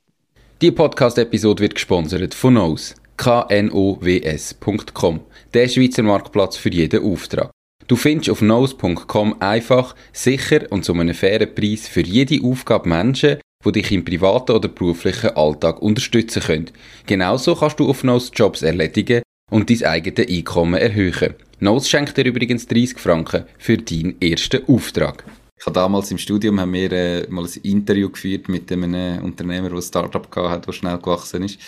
[0.61, 2.97] Die Podcast-Episode wird gesponsert von Knows.
[3.17, 5.21] knows.com.
[5.55, 7.53] Der Schweizer Marktplatz für jeden Auftrag.
[7.87, 13.39] Du findest auf knows.com einfach, sicher und zu einem fairen Preis für jede Aufgabe Menschen,
[13.65, 16.71] die dich im privaten oder beruflichen Alltag unterstützen können.
[17.07, 21.35] Genauso kannst du auf Nose Jobs erledigen und dein eigenes Einkommen erhöhen.
[21.61, 25.25] Nose schenkt dir übrigens 30 Franken für deinen ersten Auftrag.
[25.59, 29.69] Ich habe damals im Studium haben wir äh, mal ein Interview geführt mit einem Unternehmer,
[29.69, 31.59] der ein Startup hat, der schnell gewachsen ist.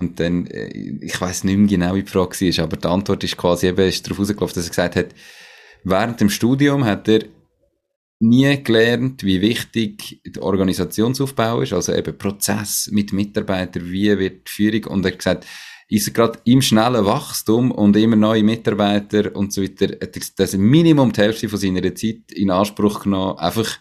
[0.00, 0.68] Und dann, äh,
[1.02, 3.86] ich weiß nicht mehr genau, wie die Frage war, aber die Antwort ist quasi eben,
[3.86, 5.08] ist darauf rausgelaufen, dass er gesagt hat,
[5.82, 7.20] während dem Studium hat er
[8.20, 14.52] nie gelernt, wie wichtig der Organisationsaufbau ist, also eben Prozess mit Mitarbeitern, wie wird die
[14.52, 15.46] Führung, und er hat gesagt,
[15.88, 21.12] ist gerade im schnellen Wachstum und immer neue Mitarbeiter und so weiter, hat das Minimum
[21.12, 23.78] die Hälfte von seiner Zeit in Anspruch genommen, einfach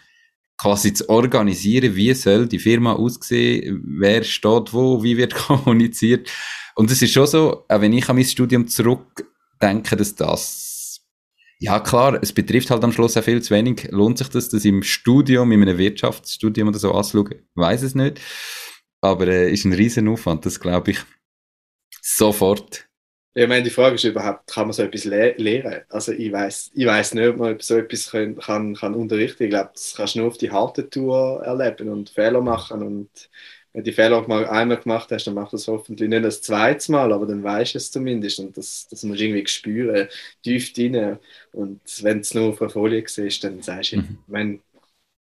[0.57, 6.29] quasi zu organisieren, wie soll die Firma aussehen, wer steht wo, wie wird kommuniziert.
[6.75, 10.72] Und es ist schon so, auch wenn ich an mein Studium zurückdenke, dass das
[11.63, 13.87] ja, klar, es betrifft halt am Schluss auch viel zu wenig.
[13.91, 17.31] Lohnt sich das, das im Studium, in einem Wirtschaftsstudium oder so anzuschauen?
[17.33, 18.19] Ich weiß es nicht.
[19.01, 20.99] aber äh, ist ein riesen Aufwand, das glaube ich
[22.01, 22.87] sofort.
[23.35, 25.81] Ich meine, die Frage ist überhaupt, kann man so etwas le lernen?
[25.89, 29.43] Also ich weiß ich weiß nicht, ob man so etwas können, kann, kann unterrichten.
[29.43, 33.09] Ich glaube, das kannst du nur auf die harte Tour erleben und Fehler machen und
[33.73, 36.41] wenn du die Fehler mal einmal gemacht hast, dann machst du das hoffentlich nicht das
[36.41, 40.07] zweite Mal, aber dann weißt du es zumindest und das, das musst du irgendwie spüren,
[40.43, 41.17] tief drin.
[41.53, 44.19] Und wenn du es nur auf der Folie siehst, dann sagst du, mhm.
[44.27, 44.61] wenn,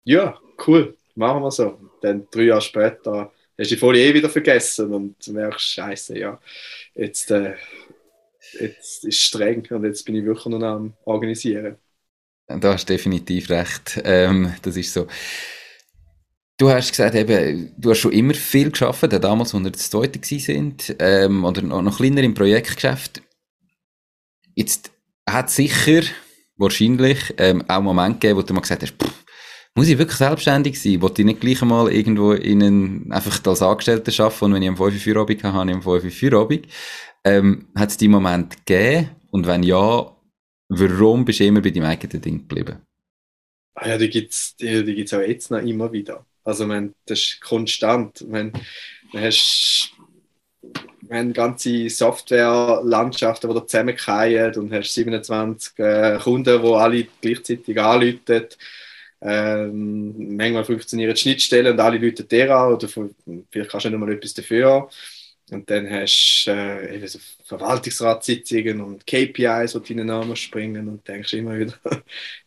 [0.03, 0.37] ja,
[0.67, 1.69] cool, machen wir so.
[1.69, 6.19] Und dann drei Jahre später hast du die Folie eh wieder vergessen und merkst, scheiße,
[6.19, 6.37] ja,
[6.95, 7.55] jetzt, äh,
[8.59, 11.77] jetzt ist es streng und jetzt bin ich wirklich noch am Organisieren.
[12.47, 14.01] Da hast du definitiv recht.
[14.03, 15.07] Ähm, das ist so.
[16.57, 20.19] Du hast gesagt, eben, du hast schon immer viel geschafft, damals, als wir das zweite
[20.39, 23.23] sind, ähm, oder noch kleiner im Projektgeschäft.
[24.55, 24.91] Jetzt
[25.27, 26.03] hat sicher
[26.57, 29.23] wahrscheinlich ähm, auch Momente gegeben, wo du mal gesagt hast, pff,
[29.75, 31.01] muss ich wirklich selbstständig sein?
[31.01, 34.69] Wollte ich nicht gleich einmal irgendwo in einen, einfach als Angestellter arbeiten und wenn ich
[34.69, 36.67] am 5 Uhr Feierabend habe, habe ich am 5 Uhr Feierabend.
[37.23, 39.09] Ähm, hat es die Moment gegeben?
[39.31, 40.15] Und wenn ja,
[40.69, 42.81] warum bist du immer bei deinem eigenen Ding geblieben?
[43.75, 46.25] Ah ja, die gibt es die, die gibt's auch jetzt noch immer wieder.
[46.43, 48.27] Also, man, das ist konstant.
[48.27, 48.51] Man,
[49.11, 49.93] man hast
[51.09, 58.45] man ganze Softwarelandschaften, die da zusammenfallen und hast 27 äh, Kunden, die alle gleichzeitig anrufen.
[59.21, 63.99] Ähm, manchmal funktionieren die Schnittstellen und alle Leute der an oder vielleicht kannst du nicht
[63.99, 64.89] mal etwas dafür.
[65.51, 71.33] Und dann hast du äh, so Verwaltungsratssitzungen und KPIs, die deinen Namen springen und denkst
[71.33, 71.73] immer wieder,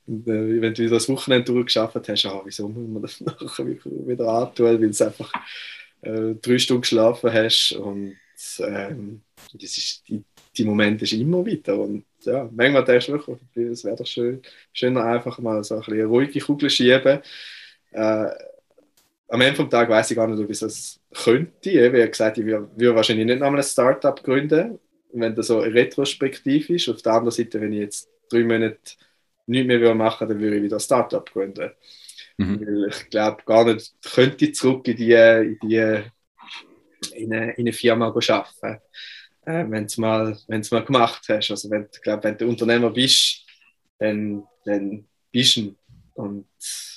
[0.07, 4.67] wenn du wieder das Wochenende durchgeschafft hast, ah, wieso muss man das nachher wieder antun,
[4.67, 5.33] weil du einfach
[6.03, 8.17] äh, drei Stunden geschlafen hast und
[8.61, 9.23] ähm,
[9.53, 10.25] das ist, die,
[10.57, 14.43] die Momente ist immer wieder und ja, manchmal denkst du wirklich, es wäre doch schön,
[14.73, 17.21] schöner einfach mal so ein bisschen eine ruhige Kugel schieben.
[17.93, 18.29] Äh,
[19.29, 21.71] am Ende des Tages weiß ich gar nicht, ob ich das könnte.
[21.71, 24.79] Ich habe gesagt, ich würde wahrscheinlich nicht nochmal ein Startup gründen,
[25.13, 26.89] wenn das so retrospektiv ist.
[26.89, 28.79] Auf der anderen Seite, wenn ich jetzt drei Monate
[29.47, 31.71] nichts mehr machen würde, dann würde ich wieder ein Startup gründen.
[32.37, 32.61] Mhm.
[32.61, 36.03] Weil ich glaube gar nicht, könnte ich zurück in die, in die
[37.15, 38.81] in eine, in eine Firma arbeiten,
[39.45, 41.51] äh, wenn du es mal, mal gemacht hast.
[41.51, 43.45] Also wenn, glaub, wenn du Unternehmer bist,
[43.99, 45.75] dann, dann bist du
[46.15, 46.47] und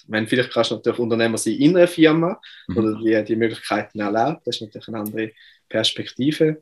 [0.10, 2.78] meine, vielleicht kannst du natürlich Unternehmer sein in einer Firma mhm.
[2.78, 4.46] oder die, die Möglichkeiten erlaubt.
[4.46, 5.32] Das ist natürlich eine andere
[5.68, 6.62] Perspektive.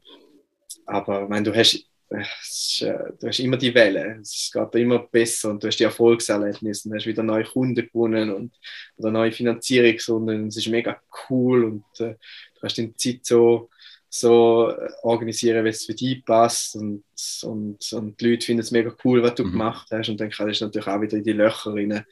[0.86, 4.20] Aber meine, du hast du hast immer die Welle.
[4.22, 8.32] Es geht immer besser und du hast die Erfolgserlebnisse und hast wieder neue Kunden gewonnen
[8.32, 8.54] und
[8.98, 10.44] oder neue Finanzierungsrunden.
[10.44, 13.70] Und es ist mega cool und äh, du kannst die Zeit so,
[14.10, 14.74] so
[15.04, 17.04] organisieren, wie es für dich passt und,
[17.44, 19.52] und, und die Leute finden es mega cool, was du mhm.
[19.52, 22.06] gemacht hast und dann kannst du natürlich auch wieder in die Löcher rein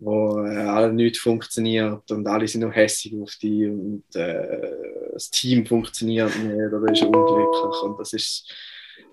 [0.00, 5.30] wo äh, alle nicht funktioniert und alle sind noch hässlich auf die und äh, das
[5.30, 7.82] Team funktioniert nicht oder ist unglücklich.
[7.82, 8.50] Und das ist,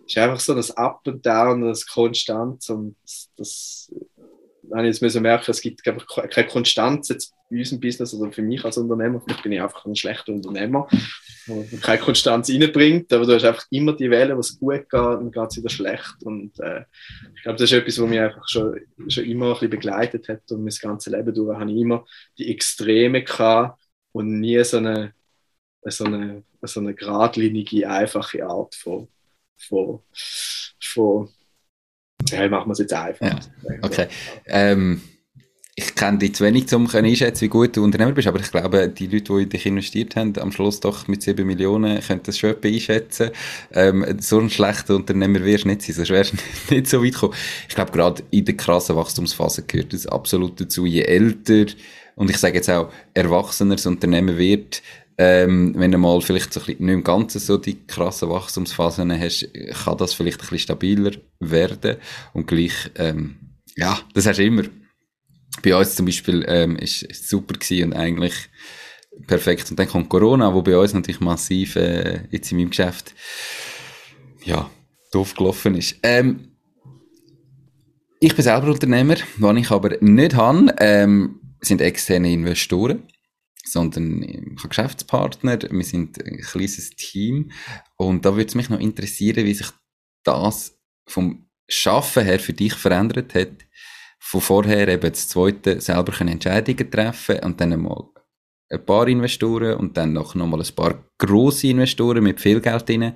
[0.06, 3.94] ist einfach so das Up und Down, das Konstanz und das, das
[4.74, 8.64] habe ich jetzt merken, es gibt keine Konstanz jetzt bei unserem Business oder für mich
[8.66, 9.22] als Unternehmer.
[9.22, 10.88] Vielleicht bin ich einfach ein schlechter Unternehmer,
[11.48, 14.94] der keine Konstanz reinbringt, aber du hast einfach immer die Welle, wo es gut geht,
[14.94, 16.16] dann geht es wieder schlecht.
[16.24, 16.84] Und äh,
[17.36, 20.52] ich glaube, das ist etwas, was mich einfach schon, schon immer ein bisschen begleitet hat
[20.52, 22.06] und mein ganzes Leben durch habe ich immer
[22.38, 25.14] die Extreme gehabt und nie so eine,
[25.84, 29.08] so eine, so eine geradlinige, einfache Art von,
[29.58, 30.02] von,
[30.80, 31.30] von
[32.30, 33.28] ja, machen wir es jetzt einfach.
[33.28, 33.40] Ja.
[33.82, 34.08] Okay.
[34.46, 35.02] Ähm,
[35.80, 38.90] ich kenne dich zu wenig, um einschätzen, wie gut du Unternehmer bist, aber ich glaube,
[38.90, 42.40] die Leute, die in dich investiert haben, am Schluss doch mit 7 Millionen, können das
[42.40, 43.30] schon einschätzen.
[43.72, 46.38] Ähm, so ein schlechter Unternehmer wirst du nicht sein, sonst wärst du
[46.74, 47.36] nicht so weit gekommen.
[47.70, 50.88] Ich glaube, gerade in der krassen Wachstumsphase gehört das absolut dazu.
[50.88, 51.68] Je älter,
[52.16, 54.82] und ich sage jetzt auch, erwachsener das Unternehmen wird,
[55.18, 59.20] ähm, wenn du mal vielleicht so ein bisschen, nicht im Ganzen so die krassen Wachstumsphasen
[59.20, 59.50] hast,
[59.84, 61.98] kann das vielleicht ein bisschen stabiler werden.
[62.34, 63.38] Und gleich, ähm,
[63.76, 64.64] ja, das hast du immer.
[65.64, 68.34] Bei uns zum Beispiel ähm, ist, ist super gewesen und eigentlich
[69.26, 69.72] perfekt.
[69.72, 73.16] Und dann kommt Corona, wo bei uns natürlich massiv äh, jetzt in meinem Geschäft
[74.44, 74.70] ja,
[75.12, 75.96] doof gelaufen ist.
[76.04, 76.52] Ähm,
[78.20, 83.04] ich bin selber Unternehmer, was ich aber nicht habe, ähm, sind externe Investoren
[83.72, 87.52] sondern ich habe Geschäftspartner, wir sind ein kleines Team
[87.98, 89.68] und da würde es mich noch interessieren, wie sich
[90.24, 93.66] das vom Schaffen her für dich verändert hat,
[94.20, 98.06] von vorher eben das zweite selber Entscheidungen treffen und dann mal
[98.70, 103.14] ein paar Investoren und dann noch, mal ein paar grosse Investoren mit viel Geld drin.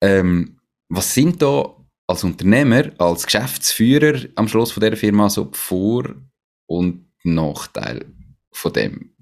[0.00, 1.74] Ähm, was sind da
[2.06, 6.14] als Unternehmer, als Geschäftsführer am Schluss von der Firma so Vor-
[6.66, 8.06] und Nachteile
[8.52, 9.14] von dem?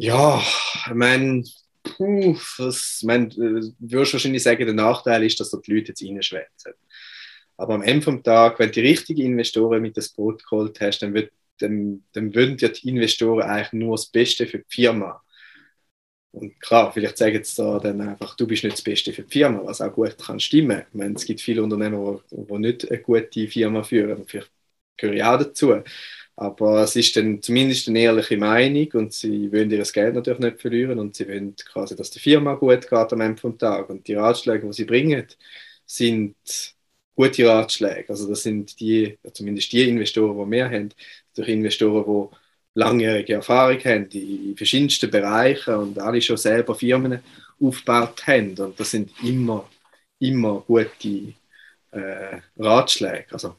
[0.00, 0.40] Ja,
[0.86, 1.42] ich meine,
[1.82, 5.88] puh, was, ich meine, du würdest wahrscheinlich sagen, der Nachteil ist, dass da die Leute
[5.88, 6.72] jetzt reinschwätzen.
[7.56, 11.00] Aber am Ende des Tages, wenn du die richtigen Investoren mit das Boot geholt hast,
[11.00, 15.22] dann, wird, dann, dann würden ja die Investoren eigentlich nur das Beste für die Firma.
[16.32, 19.30] Und klar, vielleicht sagen jetzt da dann einfach, du bist nicht das Beste für die
[19.32, 20.82] Firma, was auch gut kann stimmen.
[20.88, 24.24] Ich meine, es gibt viele Unternehmer, die nicht eine gute Firma führen.
[24.26, 24.50] Vielleicht
[24.96, 25.82] gehöre ich auch dazu.
[26.40, 30.60] Aber es ist dann zumindest eine ehrliche Meinung und sie wollen ihr Geld natürlich nicht
[30.60, 33.90] verlieren und sie wollen quasi, dass die Firma gut geht am Ende des Tages.
[33.90, 35.26] Und die Ratschläge, die sie bringen,
[35.84, 36.36] sind
[37.16, 38.10] gute Ratschläge.
[38.10, 40.90] Also das sind die, zumindest die Investoren, die wir haben,
[41.34, 42.36] durch Investoren, die
[42.80, 47.18] langjährige Erfahrung haben in verschiedensten Bereichen und alle schon selber Firmen
[47.60, 48.56] aufgebaut haben.
[48.58, 49.68] Und das sind immer,
[50.20, 51.34] immer gute
[51.90, 53.26] äh, Ratschläge.
[53.32, 53.56] Also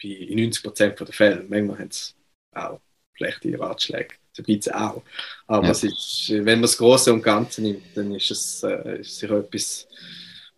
[0.00, 1.44] in 90 Prozent der Fälle.
[1.48, 2.19] Manchmal haben sie
[2.52, 2.80] auch
[3.14, 4.14] schlechte Ratschläge.
[4.32, 5.02] So gibt es auch.
[5.46, 5.72] Aber ja.
[5.72, 9.86] ist, wenn man das Große und Ganze nimmt, dann ist es äh, ist sicher etwas,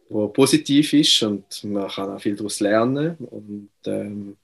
[0.09, 4.37] was positiv ist und man kann auch viel daraus lernen und ähm,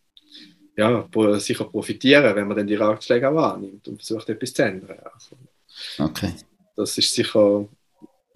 [0.76, 4.99] ja, sicher profitieren, wenn man dann die Ratschläge auch wahrnimmt und versucht, etwas zu ändern.
[5.12, 5.36] Also,
[5.99, 6.34] okay.
[6.76, 7.68] Das ist sicher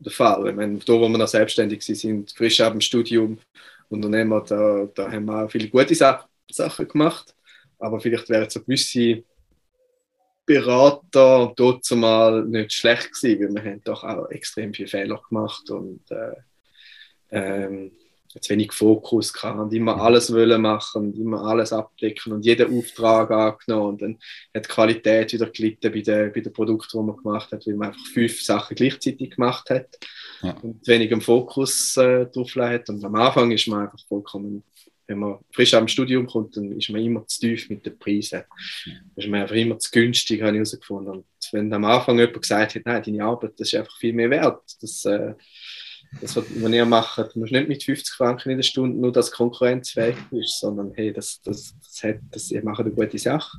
[0.00, 0.48] der Fall.
[0.48, 3.38] Ich meine, da, wo wir noch selbstständig sind, frisch ab dem Studium,
[3.88, 7.34] Unternehmer, da, da haben wir auch viele gute Sa Sachen gemacht
[7.82, 9.24] aber vielleicht wären so gewisse
[10.44, 15.70] Berater dort mal nicht schlecht gewesen, weil wir haben doch auch extrem viele Fehler gemacht
[15.70, 16.34] und äh,
[17.30, 17.92] ähm,
[18.34, 22.76] jetzt wenig Fokus gehabt und immer alles wollen machen und immer alles abdecken und jeden
[22.76, 24.18] Auftrag angenommen und dann
[24.54, 27.74] hat die Qualität wieder gelitten bei den, bei den Produkten, die man gemacht hat, weil
[27.74, 29.98] man einfach fünf Sachen gleichzeitig gemacht hat
[30.42, 30.56] ja.
[30.62, 34.62] und wenig Fokus äh, drauf hat und am Anfang ist man einfach vollkommen
[35.06, 38.42] wenn man frisch am Studium kommt, dann ist man immer zu tief mit den Preisen.
[39.14, 41.12] Das ist man einfach immer zu günstig, habe ich herausgefunden.
[41.12, 44.30] Und wenn am Anfang jemand gesagt hat, nein, deine Arbeit, das ist einfach viel mehr
[44.30, 44.62] wert.
[44.80, 45.34] Das, äh,
[46.20, 49.30] das was ihr macht, du musst nicht mit 50 Franken in der Stunde nur das
[49.30, 53.56] konkurrenzfähig bist, sondern hey, das, das, das, hat, das, ihr macht eine gute Sache.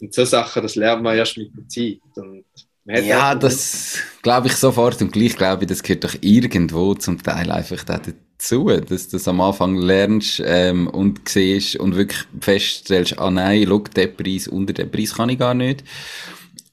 [0.00, 2.00] Und so Sachen, das lernt man erst mit der Zeit.
[2.16, 2.44] Und
[2.84, 7.50] ja, das glaube ich sofort und gleich glaube ich, das gehört doch irgendwo zum Teil
[7.52, 7.84] einfach
[8.42, 13.30] dazu zu, dass du das am Anfang lernst ähm, und siehst und wirklich feststellst, ah
[13.30, 15.84] nein, schau, der Preis, unter dem Preis kann ich gar nicht.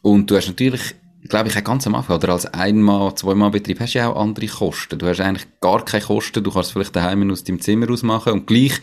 [0.02, 0.82] Und du hast natürlich,
[1.28, 4.22] glaube ich, auch ganz am Anfang, oder als einmal, zweimal Betrieb, hast du ja auch
[4.22, 4.98] andere Kosten.
[4.98, 8.34] Du hast eigentlich gar keine Kosten, du kannst vielleicht daheim aus deinem Zimmer aus machen
[8.34, 8.74] und gleich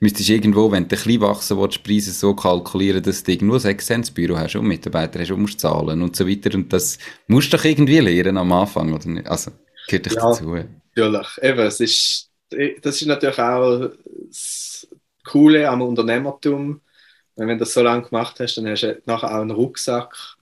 [0.00, 3.58] müsstest du irgendwo, wenn du ein bisschen wachsen willst, Preise so kalkulieren, dass du irgendwo
[3.58, 6.54] 6 Cent Büro hast und Mitarbeiter hast und musst zahlen und so weiter.
[6.54, 9.28] Und das musst du doch irgendwie lernen am Anfang, oder nicht?
[9.28, 9.52] Also,
[9.88, 10.20] gehört doch ja.
[10.20, 10.83] dazu.
[10.96, 12.30] Natürlich, eben, es ist,
[12.82, 13.90] das ist natürlich auch
[14.26, 14.86] das
[15.24, 16.80] Coole am Unternehmertum.
[17.36, 20.36] Wenn du das so lange gemacht hast, dann hast du nachher auch einen Rucksack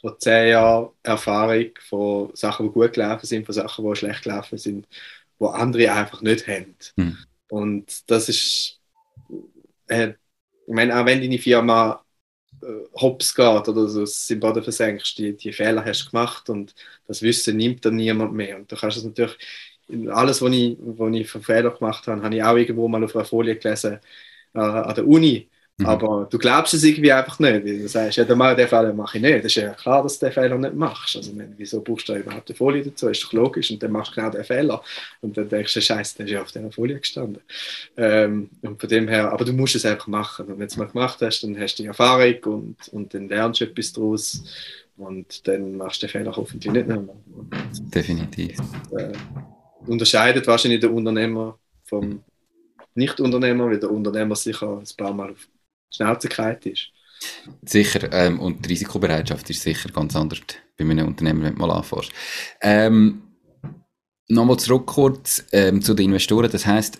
[0.00, 4.58] von zehn Jahren Erfahrung von Sachen, die gut gelaufen sind, von Sachen, die schlecht gelaufen
[4.58, 4.88] sind,
[5.40, 6.76] die andere einfach nicht haben.
[6.96, 7.18] Hm.
[7.48, 8.80] Und das ist,
[9.86, 10.14] äh,
[10.66, 12.04] ich meine, auch wenn deine Firma
[12.62, 16.74] äh, hops geht oder so das Boden versenkst, die, die Fehler hast du gemacht und
[17.06, 18.56] das Wissen nimmt dann niemand mehr.
[18.56, 19.36] Und du kannst es natürlich
[20.10, 23.14] alles, was ich, was ich für Fehler gemacht habe, habe ich auch irgendwo mal auf
[23.14, 23.98] einer Folie gelesen
[24.54, 25.48] äh, an der Uni.
[25.78, 25.86] Mhm.
[25.86, 27.64] Aber du glaubst es irgendwie einfach nicht.
[27.64, 29.38] Du sagst, ja, dann den Fehler mache ich nicht.
[29.38, 31.16] Das ist ja klar, dass du den Fehler nicht machst.
[31.16, 33.08] Also, wieso brauchst du überhaupt eine Folie dazu?
[33.08, 33.70] Ist doch logisch.
[33.70, 34.82] Und dann machst du genau den Fehler.
[35.22, 37.42] Und dann denkst du, Scheiße, der ist ja auf dieser Folie gestanden.
[37.96, 40.46] Ähm, und von dem her, aber du musst es einfach machen.
[40.46, 43.28] Und wenn du es mal gemacht hast, dann hast du die Erfahrung und, und dann
[43.28, 44.44] lernst du etwas daraus.
[44.98, 46.98] Und dann machst du den Fehler hoffentlich nicht mehr.
[46.98, 48.58] Und, Definitiv.
[48.96, 49.12] Äh,
[49.86, 52.22] unterscheidet wahrscheinlich der Unternehmer vom
[52.94, 55.48] Nicht-Unternehmer, weil der Unternehmer sicher ein paar Mal auf
[55.90, 56.28] Schnauze
[56.64, 56.90] ist.
[57.64, 60.40] Sicher, ähm, und die Risikobereitschaft ist sicher ganz anders
[60.76, 62.10] bei einem Unternehmer, wenn du mal anfährst.
[62.60, 63.22] Ähm,
[64.28, 66.50] Nochmal zurück kurz ähm, zu den Investoren.
[66.50, 66.98] Das heißt,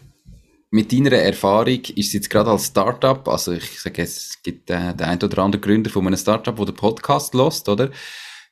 [0.71, 4.93] mit deiner Erfahrung ist es jetzt gerade als Startup, also ich sage, es gibt äh,
[4.95, 7.91] den einen oder anderen Gründer von einem Startup, der den Podcast lost, oder?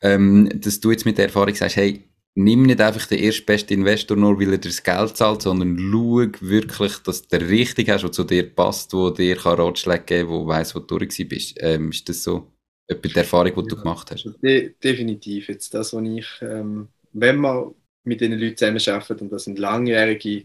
[0.00, 4.16] Ähm, dass du jetzt mit der Erfahrung sagst, hey, nimm nicht einfach den erstbesten Investor
[4.16, 8.02] nur, weil er dir das Geld zahlt, sondern schau wirklich, dass du den richtigen hast,
[8.02, 11.28] der zu dir passt, der dir kann Ratschläge geben kann, der weiss, wo du durch
[11.28, 11.56] bist.
[11.60, 12.52] Ähm, ist das so
[12.86, 14.28] etwa die Erfahrung, die ja, du gemacht hast?
[14.42, 15.48] De definitiv.
[15.48, 17.74] Jetzt das, was ich, ähm, wenn man
[18.04, 20.44] mit diesen Leuten zusammenarbeitet, und das sind langjährige,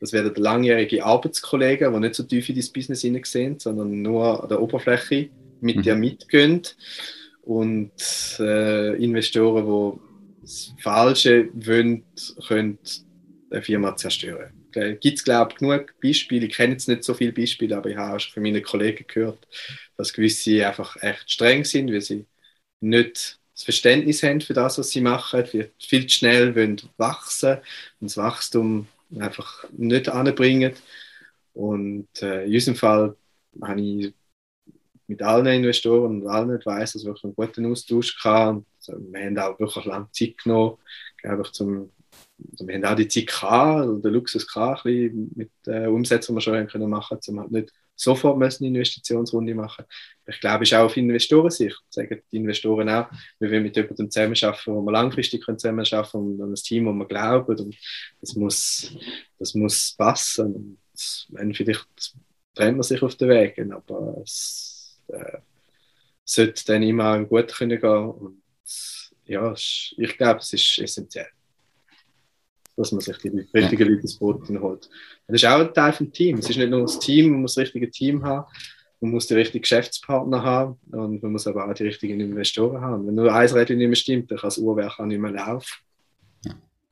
[0.00, 4.48] das werden langjährige Arbeitskollegen, die nicht so tief in das Business hineinsehen, sondern nur an
[4.48, 5.82] der Oberfläche mit mhm.
[5.82, 6.62] dir mitgehen
[7.42, 7.90] und
[8.38, 10.07] äh, Investoren, die
[10.48, 12.04] das Falsche wollen,
[12.46, 12.78] können
[13.50, 14.52] eine Firma zerstören.
[14.72, 16.46] Gibt es, glaube ich, genug Beispiele.
[16.46, 19.04] Ich kenne jetzt nicht so viele Beispiele, aber ich habe auch schon von meinen Kollegen
[19.06, 19.46] gehört,
[19.96, 22.26] dass gewisse einfach echt streng sind, weil sie
[22.80, 27.56] nicht das Verständnis haben für das, was sie machen, viel, viel zu schnell wollen wachsen
[28.00, 28.86] und das Wachstum
[29.18, 30.74] einfach nicht anbringen.
[31.54, 33.16] Und äh, in unserem Fall
[33.62, 34.14] habe ich
[35.08, 38.64] mit allen Investoren und allen Advisors wirklich einen guten Austausch gehabt.
[38.88, 40.76] Also, wir haben auch wirklich lange Zeit genommen,
[41.22, 41.90] einfach zum
[42.52, 46.40] also wir haben auch die Zeit gehabt, den Luxus gehabt, mit äh, Umsätzen, die wir
[46.40, 49.84] schon können machen um halt nicht sofort eine Investitionsrunde machen
[50.26, 51.76] Ich glaube, es ist auch auf Investorensicht.
[51.90, 53.10] Sagen die Investoren auch,
[53.40, 57.06] wir wollen mit jemandem zusammenarbeiten, wo wir langfristig zusammenarbeiten können, und ein Team, wo wir
[57.06, 57.58] glauben.
[57.58, 57.76] Und
[58.20, 58.96] das muss,
[59.38, 60.54] das muss passen.
[60.54, 60.78] Und
[61.30, 62.14] wenn vielleicht
[62.54, 65.38] trennt man sich auf den Weg, aber es äh,
[66.24, 68.10] sollte dann immer gut können gehen.
[68.10, 68.42] Und
[69.24, 71.28] ja, ich glaube, es ist essentiell
[72.78, 73.88] dass man sich die richtigen.
[73.88, 74.88] Leute ins Boot holt.
[75.26, 76.38] Das ist auch ein Teil vom Team.
[76.38, 78.46] Es ist nicht nur das Team, man muss das richtige Team haben,
[79.00, 83.06] man muss die richtigen Geschäftspartner haben und man muss aber auch die richtigen Investoren haben.
[83.06, 85.74] Wenn nur eins Rädchen nicht mehr stimmt, dann kann das Uhrwerk auch nicht mehr laufen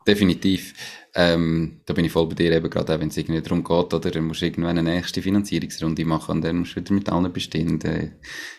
[0.07, 0.75] definitiv.
[1.19, 3.95] Ähm, da bin ich voll bei dir, eben gerade auch wenn es irgendwie darum geht,
[3.95, 7.33] oder du musst irgendwann eine nächste Finanzierungsrunde machen und dann musst du wieder mit allen
[7.33, 8.13] bestehenden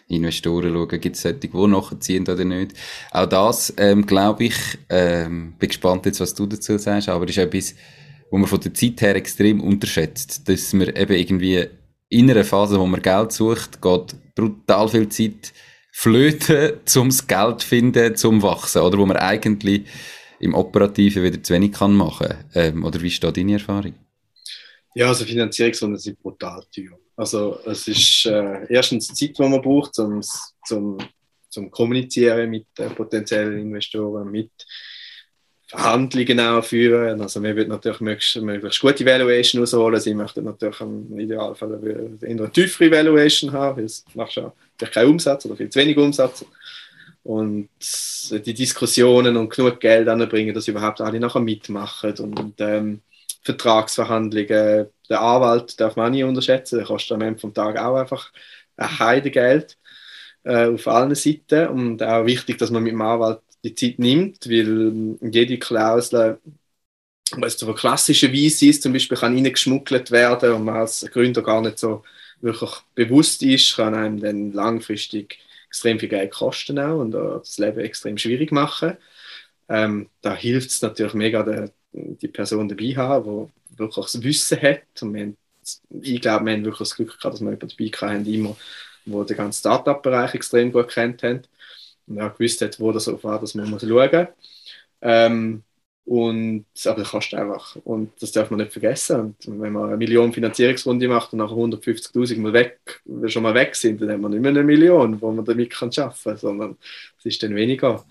[0.07, 2.73] Investoren schauen, gibt es solche, die nachziehen oder nicht.
[3.11, 4.55] Auch das, ähm, glaube ich,
[4.89, 7.75] ähm, bin gespannt jetzt, was du dazu sagst, aber ist etwas,
[8.31, 11.67] wo man von der Zeit her extrem unterschätzt, dass man eben irgendwie
[12.09, 15.53] in einer Phase, wo man Geld sucht, geht brutal viel Zeit
[15.91, 19.83] flöten, um das Geld zu finden, zum Wachsen, oder wo man eigentlich
[20.39, 23.95] im Operativen wieder zu wenig kann machen ähm, Oder wie ist da deine Erfahrung?
[24.95, 26.97] Ja, also Finanzierungsrunden sind brutal teuer.
[27.15, 30.21] Also es ist äh, erstens Zeit, die man braucht, zum,
[30.65, 30.97] zum,
[31.49, 34.51] zum Kommunizieren mit äh, potenziellen Investoren, mit
[35.67, 37.21] Verhandlungen auch führen.
[37.21, 39.99] Also wir wollen natürlich möglichst, möglichst gute Valuation ausholen.
[39.99, 41.75] Sie möchten natürlich im Idealfall
[42.21, 44.53] eine tiefere Valuation haben, weil es macht ja
[44.91, 46.45] keinen Umsatz oder viel zu wenig Umsatz
[47.27, 47.67] und
[48.31, 53.01] die Diskussionen und genug Geld anbringen, dass überhaupt alle nachher mitmachen und ähm,
[53.43, 54.87] Vertragsverhandlungen.
[55.09, 58.31] Der Anwalt darf man nie unterschätzen, der kostet am Ende vom Tag auch einfach
[58.77, 59.77] ein Heidegeld
[60.43, 64.47] äh, auf allen Seiten und auch wichtig, dass man mit dem Anwalt die Zeit nimmt,
[64.49, 66.39] weil jede Klausel
[67.35, 71.77] was so klassischerweise ist, zum Beispiel kann reingeschmuggelt werden und man als Gründer gar nicht
[71.77, 72.03] so
[72.39, 77.79] wirklich bewusst ist, kann einem dann langfristig extrem viel Geld kosten auch und das Leben
[77.79, 78.97] extrem schwierig machen.
[79.69, 84.61] Ähm, da hilft es natürlich mega, der, die Person dabei haben, die wirklich das Wissen
[84.61, 85.01] hat.
[85.01, 85.37] Und wir haben,
[86.01, 88.57] ich glaube, wir haben wirklich das Glück gehabt, dass wir jemanden dabei haben, immer,
[89.05, 91.41] wo den ganzen Startup-Bereich extrem gut kennt haben
[92.07, 94.27] und auch gewusst hat, wo das auf war, dass man muss schauen muss.
[95.01, 95.63] Ähm,
[96.07, 97.75] und, aber das kostet einfach.
[97.83, 99.35] Und das darf man nicht vergessen.
[99.45, 103.75] Und wenn man eine Million Finanzierungsrunde macht und nach 150.000 mal weg, schon mal weg
[103.75, 106.77] sind, dann haben wir nicht mehr eine Million, wo man damit kann arbeiten kann, sondern
[107.19, 108.05] es ist dann weniger.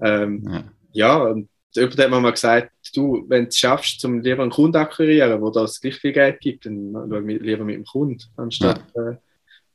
[0.00, 0.64] Ähm, ja.
[0.90, 4.50] ja, und jemand hat mir mal gesagt, du, wenn du es schaffst, zum lieber einen
[4.50, 8.82] Kunden akquirieren, wo das gleich viel Geld gibt, dann schau lieber mit dem Kunden, anstatt,
[8.96, 9.12] ja.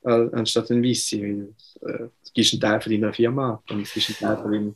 [0.03, 1.14] äh, anstatt ein VC.
[1.14, 1.47] Äh,
[1.80, 4.76] du gibst einen Teil von deiner Firma ab und du gibst einen Teil von deinem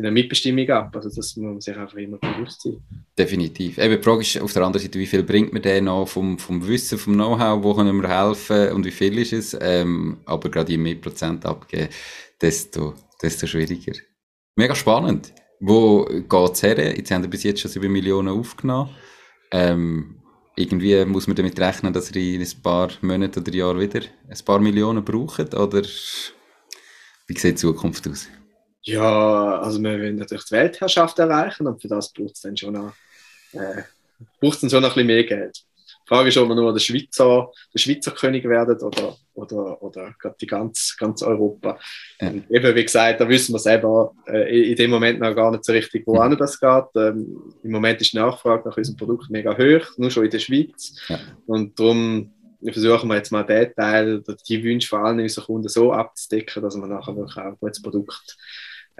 [0.00, 0.96] in der Mitbestimmung ab.
[0.96, 2.78] Also das muss man sich einfach immer bewusst sein.
[3.18, 3.76] Definitiv.
[3.76, 6.38] Eben, die Frage ist auf der anderen Seite, wie viel bringt man denn noch vom,
[6.38, 9.58] vom Wissen, vom Know-how, wo können wir helfen und wie viel ist es?
[9.60, 11.90] Ähm, aber gerade je mehr Prozent abgeben,
[12.40, 13.92] desto, desto schwieriger.
[14.56, 15.34] Mega spannend.
[15.60, 16.96] Wo geht es her?
[16.96, 18.88] Jetzt haben wir bis jetzt schon über Millionen aufgenommen.
[19.52, 20.22] Ähm,
[20.56, 24.44] irgendwie muss man damit rechnen, dass ihr in ein paar Monaten oder Jahren wieder ein
[24.46, 25.54] paar Millionen braucht?
[25.54, 28.28] Oder wie sieht die Zukunft aus?
[28.82, 32.74] Ja, also wir wollen natürlich die Weltherrschaft erreichen und für das braucht es dann schon
[32.74, 32.92] noch,
[33.52, 33.82] äh,
[34.40, 35.64] braucht dann schon noch ein bisschen mehr Geld.
[35.86, 40.14] Die Frage ist, ob wir nur der Schweizer, der Schweizer König werden oder, oder, oder
[40.18, 41.78] gerade die ganz, ganz Europa.
[42.20, 45.64] Und eben, wie gesagt, da wissen wir selber äh, in dem Moment noch gar nicht
[45.64, 46.36] so richtig, wohin mhm.
[46.36, 46.84] das geht.
[46.96, 50.40] Ähm, Im Moment ist die Nachfrage nach unserem Produkt mega hoch, nur schon in der
[50.40, 50.96] Schweiz.
[51.08, 51.20] Ja.
[51.46, 52.32] Und darum
[52.64, 56.76] versuchen wir jetzt mal den Teil, die Wünsche von allen unseren Kunden so abzudecken, dass
[56.76, 58.36] wir nachher wirklich auch ein gutes Produkt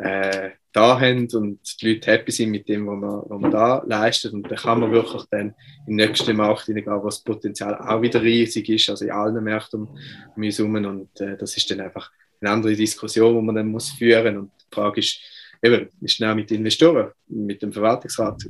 [0.00, 3.82] äh, da haben und die Leute happy sind mit dem, was man, was man da
[3.86, 4.32] leistet.
[4.32, 5.54] Und dann kann man wirklich dann
[5.86, 9.82] den nächsten Markt hineingehen, wo das Potenzial auch wieder riesig ist, also in allen Märkten
[9.82, 9.98] um,
[10.36, 10.74] um uns herum.
[10.76, 14.38] Und äh, das ist dann einfach eine andere Diskussion, die man dann muss führen.
[14.38, 15.18] Und die Frage ist,
[15.62, 18.42] eben, ist dann mit den Investoren, mit dem Verwaltungsrat,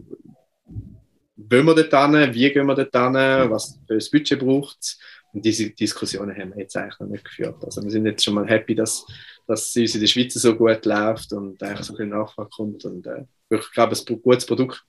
[1.36, 4.98] wollen wir dort hin, wie gehen wir dort hin, was für ein Budget braucht es?
[5.32, 7.64] Und diese Diskussionen haben wir jetzt eigentlich noch nicht geführt.
[7.64, 9.07] Also wir sind jetzt schon mal happy, dass
[9.47, 12.84] dass es uns in der Schweiz so gut läuft und eigentlich so viel Nachfrage kommt.
[12.84, 14.84] Und äh, ich glaube, ein gutes Produkt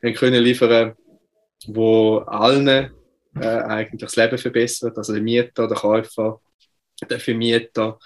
[0.00, 0.94] wir können liefern,
[1.66, 2.90] wo allen äh,
[3.40, 6.40] eigentlich das Leben verbessert, also der Mieter, der Käufer,
[7.08, 7.98] der Vermieter,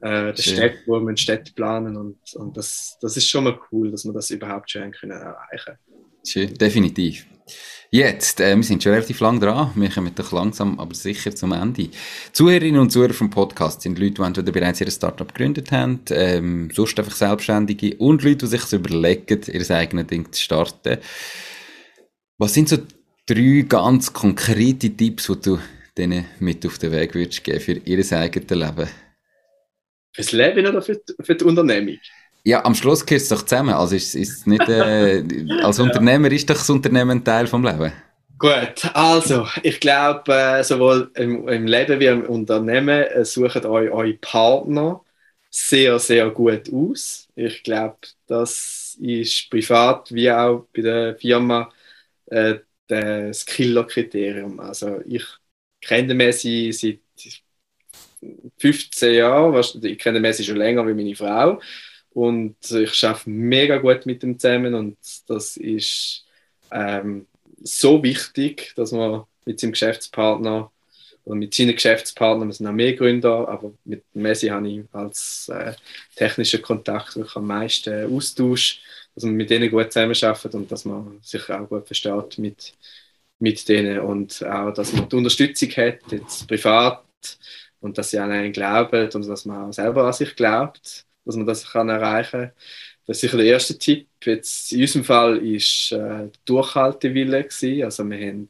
[0.00, 3.90] äh, der Städte, wo wir Städte planen und, und das, das ist schon mal cool,
[3.90, 5.78] dass wir das überhaupt schon können erreichen
[6.26, 7.26] Schön, definitiv.
[7.90, 11.52] Jetzt, äh, wir sind schon relativ lang dran, wir kommen doch langsam, aber sicher zum
[11.52, 11.88] Ende.
[12.32, 16.68] Zuhörerinnen und Zuhörer vom Podcast sind Leute, die entweder bereits ihr Startup gegründet haben, ähm,
[16.74, 20.98] sonst einfach Selbstständige und Leute, die sich überlegen, ihr eigenes Ding zu starten.
[22.38, 22.78] Was sind so
[23.26, 25.58] drei ganz konkrete Tipps, die du
[25.96, 28.88] denen mit auf den Weg würdest geben für ihr eigenes Leben?
[30.12, 31.98] Fürs Leben oder für, für die Unternehmung?
[32.46, 33.74] Ja, am Schluss gehört es doch zusammen.
[33.74, 35.24] Also ist, ist nicht, äh,
[35.64, 37.92] als Unternehmer ist doch das Unternehmen Teil vom Leben.
[38.38, 43.90] Gut, also ich glaube, äh, sowohl im, im, Leben wie im Unternehmen äh, sucht euch
[43.90, 45.00] eure Partner
[45.50, 47.26] sehr, sehr gut aus.
[47.34, 47.96] Ich glaube,
[48.28, 51.68] das ist privat wie auch bei der Firma
[52.26, 54.60] äh, das Killer-Kriterium.
[54.60, 55.24] Also ich
[55.80, 57.00] kenne Messi seit
[58.58, 61.60] 15 Jahren, ich kenne Messi schon länger wie meine Frau
[62.16, 64.96] und ich arbeite mega gut mit ihm zusammen und
[65.26, 66.24] das ist
[66.70, 67.26] ähm,
[67.62, 70.72] so wichtig, dass man mit seinem Geschäftspartner
[71.24, 75.50] oder mit seinen Geschäftspartnern, wir sind auch mehr Gründer, aber mit Messi habe ich als
[75.50, 75.74] äh,
[76.14, 78.80] technischer Kontakt wirklich am meisten Austausch,
[79.14, 82.72] dass man mit denen gut zusammenarbeitet und dass man sich auch gut versteht mit,
[83.40, 87.04] mit denen und auch, dass man die Unterstützung hat, jetzt privat
[87.80, 91.36] und dass sie an einen glauben und dass man auch selber an sich glaubt dass
[91.36, 92.52] man das kann erreichen kann.
[93.06, 94.08] Das ist sicher der erste Tipp.
[94.24, 97.84] Jetzt in unserem Fall war äh, Durchhaltewille gewesen.
[97.84, 98.48] Also wir, haben,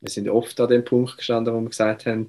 [0.00, 2.26] wir sind oft an dem Punkt gestanden, wo wir gesagt haben,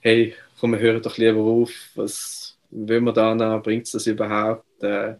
[0.00, 4.06] hey, komm, wir hören doch lieber auf, was wollen wir da noch, bringt es das
[4.06, 5.14] überhaupt, äh,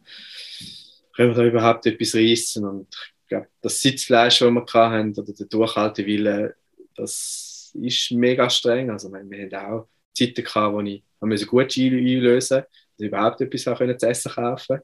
[1.17, 2.65] können wir da überhaupt etwas reissen?
[2.65, 2.89] Und
[3.23, 6.55] ich glaube, das Sitzfleisch, das wir hatten, oder der Durchhaltewille,
[6.97, 8.91] das ist mega streng.
[8.91, 12.67] Also wir, wir haben auch Zeiten gehabt, wo ich gut einlösen musste
[13.03, 14.81] überhaupt etwas auch können zu essen kaufen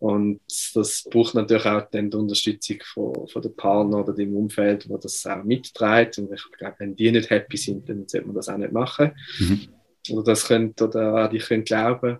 [0.00, 0.40] und
[0.74, 4.96] das braucht natürlich auch dann die Unterstützung von, von den Partnern oder dem Umfeld, wo
[4.96, 6.18] das auch mitträgt.
[6.18, 9.10] Und ich glaube, wenn die nicht happy sind, dann sollte man das auch nicht machen.
[9.40, 9.68] Mhm.
[10.10, 12.18] Oder das könnt, oder an die können glauben.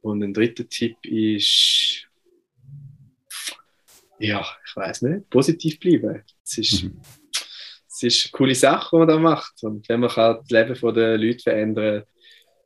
[0.00, 2.08] Und ein dritter Tipp ist,
[4.18, 6.22] ja, ich weiß nicht, positiv bleiben.
[6.42, 6.98] Es ist, mhm.
[7.88, 9.62] es ist eine coole Sache, die man da macht.
[9.62, 12.04] Und wenn man das Leben der Leute verändern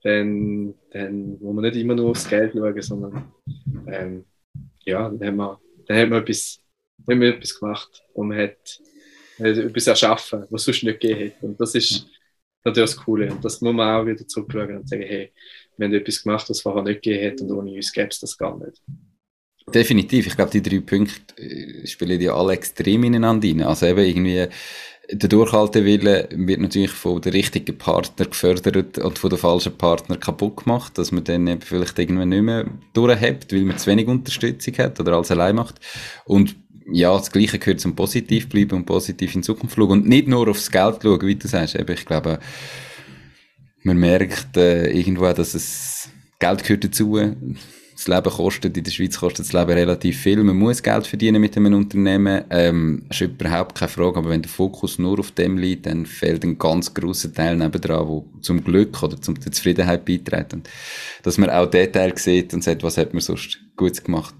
[0.06, 3.32] dann, dann muss man nicht immer nur aufs Geld schauen, sondern
[3.88, 4.24] ähm,
[4.84, 6.60] ja, dann, haben wir, dann hat man etwas,
[7.08, 8.80] haben wir etwas gemacht und man hat,
[9.38, 11.42] etwas erschaffen, was sonst nicht gegeben hat.
[11.42, 12.06] Und das ist
[12.64, 13.32] natürlich das Coole.
[13.32, 15.32] Und das muss man auch wieder zurückschauen und sagen, hey,
[15.76, 18.38] wir haben etwas gemacht, was vorher nicht gegeben hat und ohne uns gäbe es das
[18.38, 18.80] gar nicht.
[19.74, 20.28] Definitiv.
[20.28, 23.62] Ich glaube, die drei Punkte äh, spielen ja alle extrem ineinander rein.
[23.62, 24.46] Also eben irgendwie
[25.10, 30.64] der Durchhaltewille wird natürlich von den richtigen Partner gefördert und von den falschen Partner kaputt
[30.64, 34.76] gemacht, dass man dann eben vielleicht irgendwann nicht mehr durchhebt, weil man zu wenig Unterstützung
[34.78, 35.76] hat oder alles allein macht.
[36.24, 36.56] Und
[36.90, 40.48] ja, das Gleiche gehört zum positiv bleiben und positiv in Zukunft schauen und nicht nur
[40.48, 41.76] aufs Geld schauen, wie du sagst.
[41.76, 42.38] Eben, ich glaube,
[43.82, 47.18] man merkt äh, irgendwo, dass es Geld gehört dazu
[48.08, 50.42] Leben kostet, in der Schweiz kostet das Leben relativ viel.
[50.42, 52.44] Man muss Geld verdienen mit einem Unternehmen.
[52.50, 54.18] Ähm, ist überhaupt keine Frage.
[54.18, 58.06] Aber wenn der Fokus nur auf dem liegt, dann fehlt ein ganz grosser Teil nebendran,
[58.08, 60.54] wo zum Glück oder zum der Zufriedenheit beiträgt.
[60.54, 60.68] Und
[61.22, 64.34] dass man auch den Teil sieht und sagt, was hat man sonst Gutes gemacht.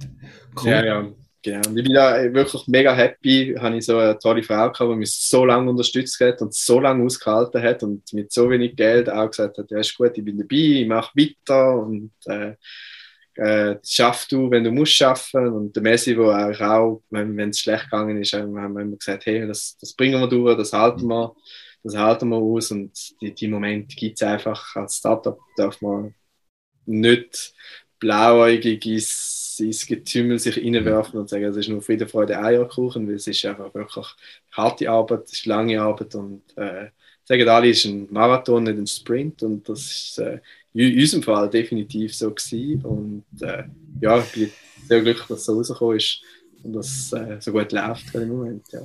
[0.63, 0.71] Cool.
[0.71, 1.09] Ja, ja.
[1.47, 1.61] Genau.
[1.61, 5.13] ich bin da wirklich mega happy, habe ich so eine tolle Frau gehabt, die mich
[5.15, 9.31] so lange unterstützt hat und so lange ausgehalten hat und mit so wenig Geld auch
[9.31, 12.55] gesagt hat, ja ist gut, ich bin dabei, ich mache weiter und äh,
[13.37, 15.49] äh, schaff du, wenn du musst schaffen.
[15.49, 19.27] Und der Messi, wo eigentlich auch, wenn es schlecht gegangen ist, haben wir immer gesagt,
[19.27, 21.35] hey, das, das bringen wir durch, das halten wir,
[21.83, 22.71] das halten wir aus.
[22.71, 24.77] Und die, die Momente gibt es einfach.
[24.77, 26.15] Als Startup darf man
[26.87, 27.55] nicht
[27.99, 33.15] blauäugig ins, ins Getümmel sich reinwerfen und sagen, es ist nur Friede, Freude, Eierkuchen, weil
[33.15, 34.07] es ist einfach wirklich
[34.53, 36.91] harte Arbeit, es ist lange Arbeit und äh,
[37.25, 40.41] sagen alle, es ist ein Marathon, nicht ein Sprint und das ist äh,
[40.77, 42.83] in unserem Fall definitiv so gewesen.
[42.85, 43.65] Und äh,
[44.01, 44.51] ja, ich bin
[44.89, 46.23] sehr glücklich, dass es so rausgekommen ist
[46.63, 48.67] und dass es äh, so gut läuft im Moment.
[48.73, 48.81] Ja.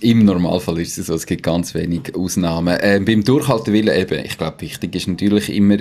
[0.00, 2.78] Im Normalfall ist es so, es gibt ganz wenig Ausnahmen.
[2.80, 5.78] Äh, beim Durchhaltewillen eben, ich glaube, wichtig ist natürlich immer,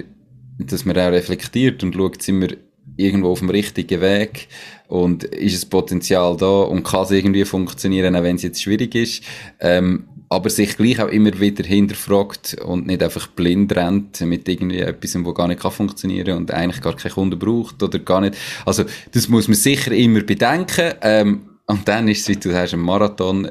[0.59, 2.57] dass man auch reflektiert und schaut, sind wir
[2.97, 4.47] irgendwo auf dem richtigen Weg
[4.87, 8.95] und ist das Potenzial da und kann es irgendwie funktionieren, auch wenn es jetzt schwierig
[8.95, 9.23] ist.
[9.59, 14.79] Ähm, aber sich gleich auch immer wieder hinterfragt und nicht einfach blind rennt mit irgendwie
[14.79, 18.37] etwas, wo gar nicht kann funktionieren und eigentlich gar keinen Kunden braucht oder gar nicht.
[18.65, 20.93] Also, das muss man sicher immer bedenken.
[21.01, 23.49] Ähm, und dann ist es, wie du sagst, ein Marathon.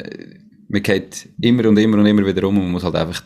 [0.68, 3.22] man geht immer und immer und immer wieder um und man muss halt einfach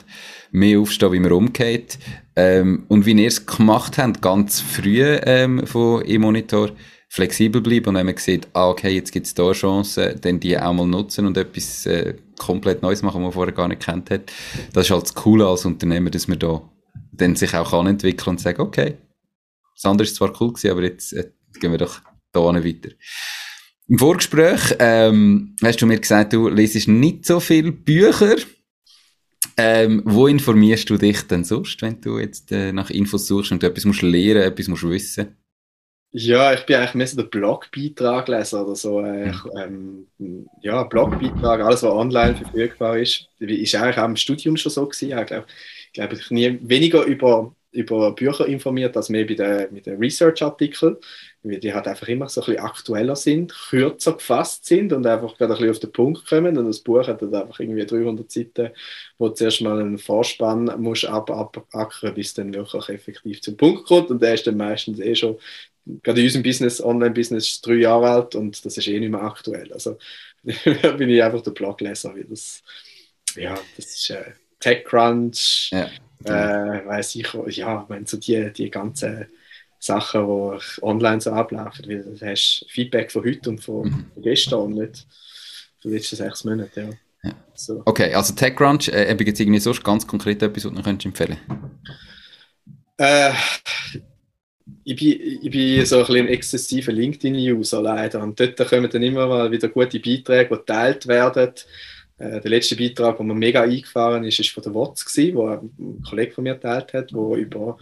[0.50, 1.98] mehr aufstehen, wie man umgeht.
[2.36, 6.70] Ähm, und wie ihr es gemacht habt, ganz früh ähm, von E-Monitor,
[7.12, 10.58] flexibel bleiben und wenn man sieht, ah, okay, jetzt gibt es da Chancen, dann die
[10.58, 14.08] auch mal nutzen und etwas äh, komplett Neues machen, was man vorher gar nicht kennt
[14.08, 14.32] hat.
[14.72, 16.62] Das ist halt das Coole als Unternehmer, dass man da
[17.12, 18.96] dann sich auch kann entwickeln und sagen, okay,
[19.74, 22.00] das andere ist zwar cool gewesen, aber jetzt äh, gehen wir doch
[22.32, 22.88] da weiter.
[23.88, 28.36] Im Vorgespräch ähm, hast du mir gesagt, du lesest nicht so viele Bücher.
[29.58, 33.62] Ähm, wo informierst du dich denn sonst, wenn du jetzt äh, nach Infos suchst und
[33.62, 35.36] du etwas musst lernen, etwas musst wissen?
[36.14, 39.00] Ja, ich bin eigentlich mehr so der Blogbeitragleser oder so.
[39.00, 40.06] Äh, ähm,
[40.60, 43.28] ja, Blogbeitrag, alles, was online verfügbar ist.
[43.38, 45.18] Ist eigentlich auch im Studium schon so gewesen.
[45.18, 45.46] Ich glaube,
[45.94, 50.98] glaub, ich nie weniger über, über Bücher informiert als mehr bei den, mit den Research-Artikeln,
[51.42, 55.38] weil die halt einfach immer so ein bisschen aktueller sind, kürzer gefasst sind und einfach
[55.38, 56.58] gerade ein bisschen auf den Punkt kommen.
[56.58, 58.70] Und das Buch hat dann einfach irgendwie 300 Seiten,
[59.16, 64.10] wo du zuerst mal einen Vorspann musst abackern, bis dann wirklich effektiv zum Punkt kommt.
[64.10, 65.38] Und der ist dann meistens eh schon
[66.02, 69.22] gerade in unserem Business, Online-Business, ist drei Jahre alt und das ist eh nicht mehr
[69.22, 69.72] aktuell.
[69.72, 69.98] Also
[70.82, 72.62] da bin ich einfach der Blogleser, weil das,
[73.36, 75.90] ja, das ist äh, TechCrunch, ja,
[76.24, 79.26] äh, weiß ich, ja, wenn so die, die ganzen
[79.78, 84.06] Sachen, die online so ablaufen, weil du hast Feedback von heute und von, mhm.
[84.14, 85.06] von gestern und nicht
[85.80, 87.30] von den letzten sechs Monaten, ja.
[87.30, 87.34] ja.
[87.54, 87.82] So.
[87.84, 91.38] Okay, also TechCrunch, äh, gibt es irgendwie sonst ganz konkret etwas, was du empfehlen
[92.98, 93.32] äh,
[94.84, 98.22] ich bin, ich bin so ein bisschen exzessiver LinkedIn-User leider.
[98.22, 101.52] Und dort kommen dann immer mal wieder gute Beiträge, die geteilt werden.
[102.18, 105.48] Äh, der letzte Beitrag, der mir mega eingefahren ist, ist von der WOTS, gewesen, wo
[105.48, 107.78] ein Kollege von mir geteilt hat, der über,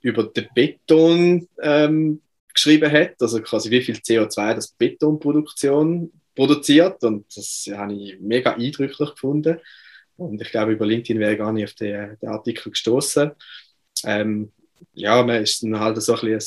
[0.00, 2.20] über den Beton ähm,
[2.52, 3.14] geschrieben hat.
[3.20, 7.02] Also quasi wie viel CO2 das Betonproduktion produziert.
[7.04, 9.58] Und das habe ich mega eindrücklich gefunden.
[10.16, 13.32] Und ich glaube, über LinkedIn wäre ich gar nicht auf den, den Artikel gestoßen.
[14.04, 14.52] Ähm,
[14.92, 16.38] ja, man ist dann halt so ein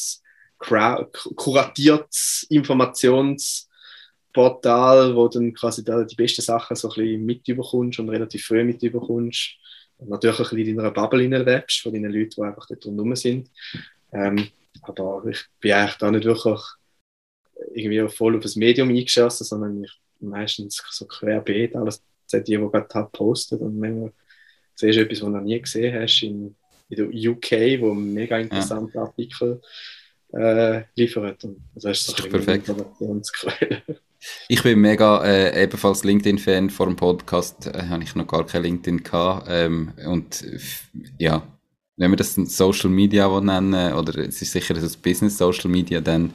[0.59, 1.05] ein
[1.36, 8.63] kuratiertes Informationsportal, wo dann quasi die besten Sachen so ein bisschen mitüberkommst und relativ früh
[8.63, 9.55] mitüberkommst.
[9.97, 13.15] Und natürlich ein bisschen in deiner Bubble lebst, von den Leuten, die einfach dort rundherum
[13.15, 13.49] sind.
[14.11, 14.49] Ähm,
[14.81, 16.59] aber ich bin eigentlich da nicht wirklich
[17.73, 22.88] irgendwie voll auf das Medium eingeschossen, sondern ich meistens so querbeet alles die, die gerade
[22.93, 24.11] halt postet und du
[24.75, 26.55] siehst etwas, was du noch nie gesehen hast in
[26.89, 29.01] in der UK, wo mega interessante ja.
[29.01, 29.61] Artikel
[30.33, 31.43] äh, liefert.
[31.43, 32.71] Und das ist, das ist perfekt.
[34.47, 36.69] Ich bin mega äh, ebenfalls LinkedIn-Fan.
[36.69, 39.47] Vor dem Podcast äh, habe ich noch gar kein LinkedIn gehabt.
[39.49, 40.43] Ähm, und
[41.19, 41.43] ja,
[41.97, 46.33] wenn wir das Social Media nennen, oder es ist sicher das Business Social Media, dann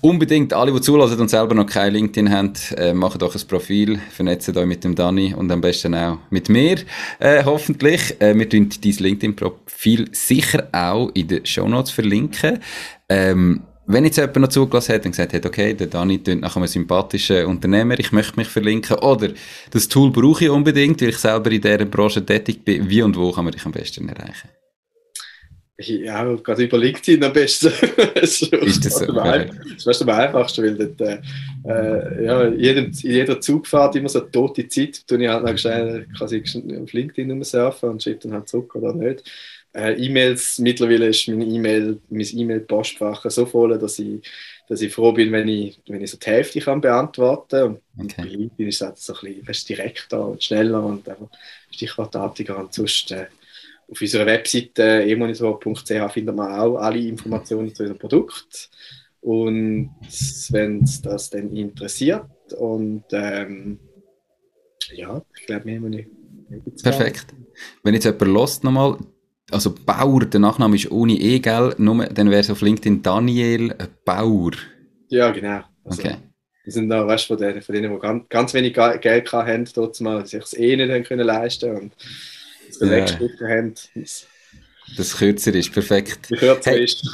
[0.00, 3.98] Unbedingt alle, die zulassen und selber noch kein LinkedIn haben, äh, machen doch ein Profil,
[4.10, 6.76] vernetzt euch mit dem Dani und am besten auch mit mir,
[7.18, 8.14] äh, hoffentlich.
[8.20, 12.60] Äh, wir tun dein LinkedIn-Profil sicher auch in den Show Notes verlinken.
[13.08, 16.54] Ähm, wenn jetzt jemand noch zugelassen hat und gesagt hat, okay, der Dani klingt nach
[16.54, 19.30] einem sympathischen Unternehmer, ich möchte mich verlinken, oder
[19.72, 23.16] das Tool brauche ich unbedingt, weil ich selber in dieser Branche tätig bin, wie und
[23.16, 24.48] wo kann man dich am besten erreichen?
[25.80, 27.72] Ja, gerade über LinkedIn am besten.
[28.14, 29.12] das ist das, so?
[29.12, 31.20] das ist am einfachsten, weil dort, äh,
[31.64, 35.44] äh, ja, in, jedem, in jeder Zugfahrt immer so eine tote Zeit, tue ich halt
[35.44, 36.42] noch schnell quasi
[36.82, 39.22] auf LinkedIn rumsurfen und schreibe dann halt zurück oder nicht.
[39.72, 44.20] Äh, E-Mails, mittlerweile ist mein E-Mail, mein E-Mail-Postfach so voll, dass ich,
[44.68, 47.78] dass ich froh bin, wenn ich, wenn ich so die Hälfte kann beantworten kann.
[47.96, 48.22] Und okay.
[48.22, 51.28] bei LinkedIn ist es halt so ein bisschen direkter und schneller und einfach
[51.70, 53.26] stichwortartiger und sonst äh,
[53.90, 58.70] auf unserer Webseite emonitor.ch findet man auch alle Informationen zu unserem Produkt.
[59.20, 59.90] Und
[60.50, 62.26] wenn es das dann interessiert
[62.56, 63.80] und ähm,
[64.92, 66.06] ja, ich glaube, mehr muss ich
[66.82, 67.26] Perfekt.
[67.82, 68.96] Wenn jetzt jemand lost nochmal,
[69.50, 71.74] also Bauer, der Nachname ist ohne E, gell?
[71.78, 73.74] Nur, dann wäre es auf LinkedIn Daniel
[74.04, 74.52] Bauer.
[75.08, 75.60] Ja, genau.
[75.84, 76.16] Also, okay.
[76.64, 79.68] Wir sind da, weißt du, von denen, von denen die ganz, ganz wenig Geld haben,
[79.74, 81.92] dort mal sich das eh nicht haben können leisten
[82.78, 83.48] das ja.
[83.48, 83.74] haben.
[84.96, 86.30] Das kürzer ist, perfekt.
[86.30, 86.84] Die kürzer hey.
[86.84, 87.06] ist.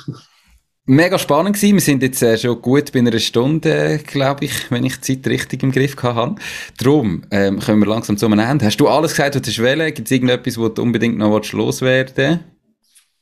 [0.86, 1.76] Mega spannend gewesen.
[1.76, 5.26] Wir sind jetzt äh, schon gut bei einer Stunde, glaube ich, wenn ich die Zeit
[5.32, 6.34] richtig im Griff habe.
[6.78, 8.66] Darum ähm, kommen wir langsam zum Ende.
[8.66, 9.94] Hast du alles gesagt, was du willst?
[9.94, 12.40] Gibt es irgendetwas, wo du unbedingt noch loswerden?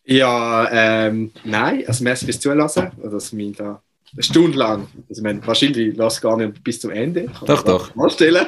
[0.05, 1.85] Ja, ähm, nein.
[1.87, 2.91] Also merci fürs Zulassen.
[3.01, 3.81] Dass mich da
[4.13, 4.89] eine Stunde lang.
[5.09, 7.31] Also, ich meine, wahrscheinlich lass gar nicht bis zum Ende.
[7.47, 7.95] Doch, doch.
[7.95, 8.47] Mal stellen.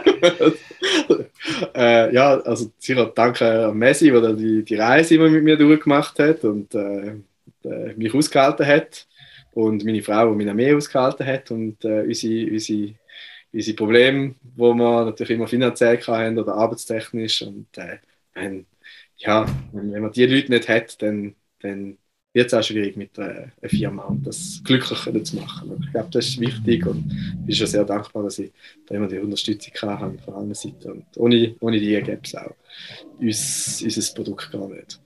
[1.74, 6.18] äh, ja, also sicher danke an Messi, der die, die Reise immer mit mir durchgemacht
[6.18, 7.16] hat und äh,
[7.64, 9.06] äh, mich ausgehalten hat.
[9.52, 12.94] Und meine Frau, die mich noch mehr ausgehalten hat und äh, unsere, unsere,
[13.52, 17.42] unsere Probleme, die wir natürlich immer finanziell haben oder arbeitstechnisch.
[17.42, 17.98] Und äh,
[18.34, 18.66] wenn,
[19.16, 21.98] ja, wenn, man die Leute nicht hat, dann, dann
[22.34, 25.80] wird es auch schwierig mit einer, einer Firma und das glücklicher zu machen.
[25.84, 28.50] Ich glaube, das ist wichtig und ich bin schon sehr dankbar, dass ich
[28.86, 30.90] da immer die Unterstützung habe von allen Seiten.
[30.90, 32.54] Und ohne, ohne die gäbe es auch
[33.20, 35.00] uns, unser Produkt gar nicht.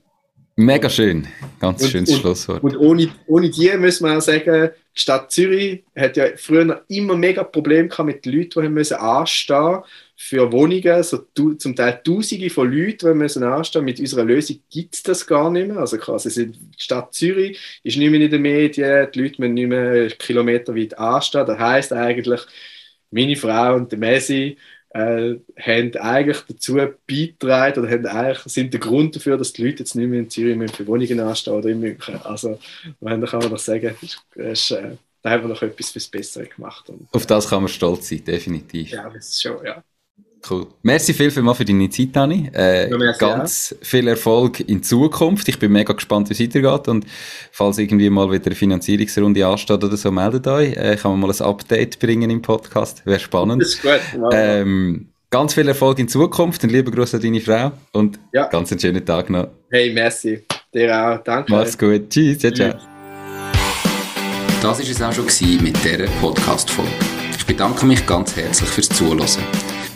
[0.59, 1.25] Mega schön,
[1.61, 2.61] ganz und, schönes und, Schlusswort.
[2.61, 7.15] Und ohne, ohne die müssen wir auch sagen, die Stadt Zürich hat ja früher immer
[7.15, 9.79] mega Probleme gehabt mit den Leuten, die müssen anstehen
[10.17, 13.85] für Wohnungen, so zum Teil Tausende von Leuten, die müssen anstehen.
[13.85, 15.77] Mit unserer Lösung gibt es das gar nicht mehr.
[15.77, 19.69] Also quasi die Stadt Zürich ist nicht mehr in den Medien, die Leute müssen nicht
[19.69, 21.45] mehr kilometerweit anstehen.
[21.47, 22.41] Das heisst eigentlich,
[23.11, 24.57] meine Frau und der Messi
[24.91, 29.79] äh, haben eigentlich dazu beigetragen oder haben eigentlich, sind der Grund dafür, dass die Leute
[29.79, 32.19] jetzt nicht mehr in Zürich für Wohnungen anstehen oder in München.
[32.23, 32.59] Also,
[32.99, 36.45] da kann man doch sagen, das ist, äh, da haben wir noch etwas fürs Bessere
[36.45, 36.89] gemacht.
[36.89, 38.89] Und, Auf das kann man stolz sein, definitiv.
[38.89, 39.83] Ja, das ist schon, ja.
[40.47, 40.67] Cool.
[40.83, 42.49] Merci viel, viel mal für deine Zeit, Dani.
[42.55, 43.85] Äh, ja, ganz auch.
[43.85, 45.47] viel Erfolg in Zukunft.
[45.49, 46.87] Ich bin mega gespannt, wie es weitergeht.
[46.87, 47.05] Und
[47.51, 50.75] falls irgendwie mal wieder eine Finanzierungsrunde ansteht oder so, meldet euch.
[50.77, 53.05] Äh, kann man mal ein Update bringen im Podcast.
[53.05, 53.61] Wäre spannend.
[53.61, 53.99] Das ist gut.
[54.31, 56.63] Ähm, ganz viel Erfolg in Zukunft.
[56.63, 57.71] Und liebe Grüße an deine Frau.
[57.91, 58.47] Und ja.
[58.47, 59.49] ganz einen schönen Tag noch.
[59.69, 60.45] Hey, merci.
[60.73, 61.23] Dir auch.
[61.23, 61.51] Danke.
[61.51, 62.09] Mach's gut.
[62.09, 62.39] Tschüss.
[62.39, 62.73] Ciao, ciao.
[64.61, 66.91] Das war es auch schon mit dieser Podcast-Folge.
[67.37, 69.78] Ich bedanke mich ganz herzlich fürs Zuhören.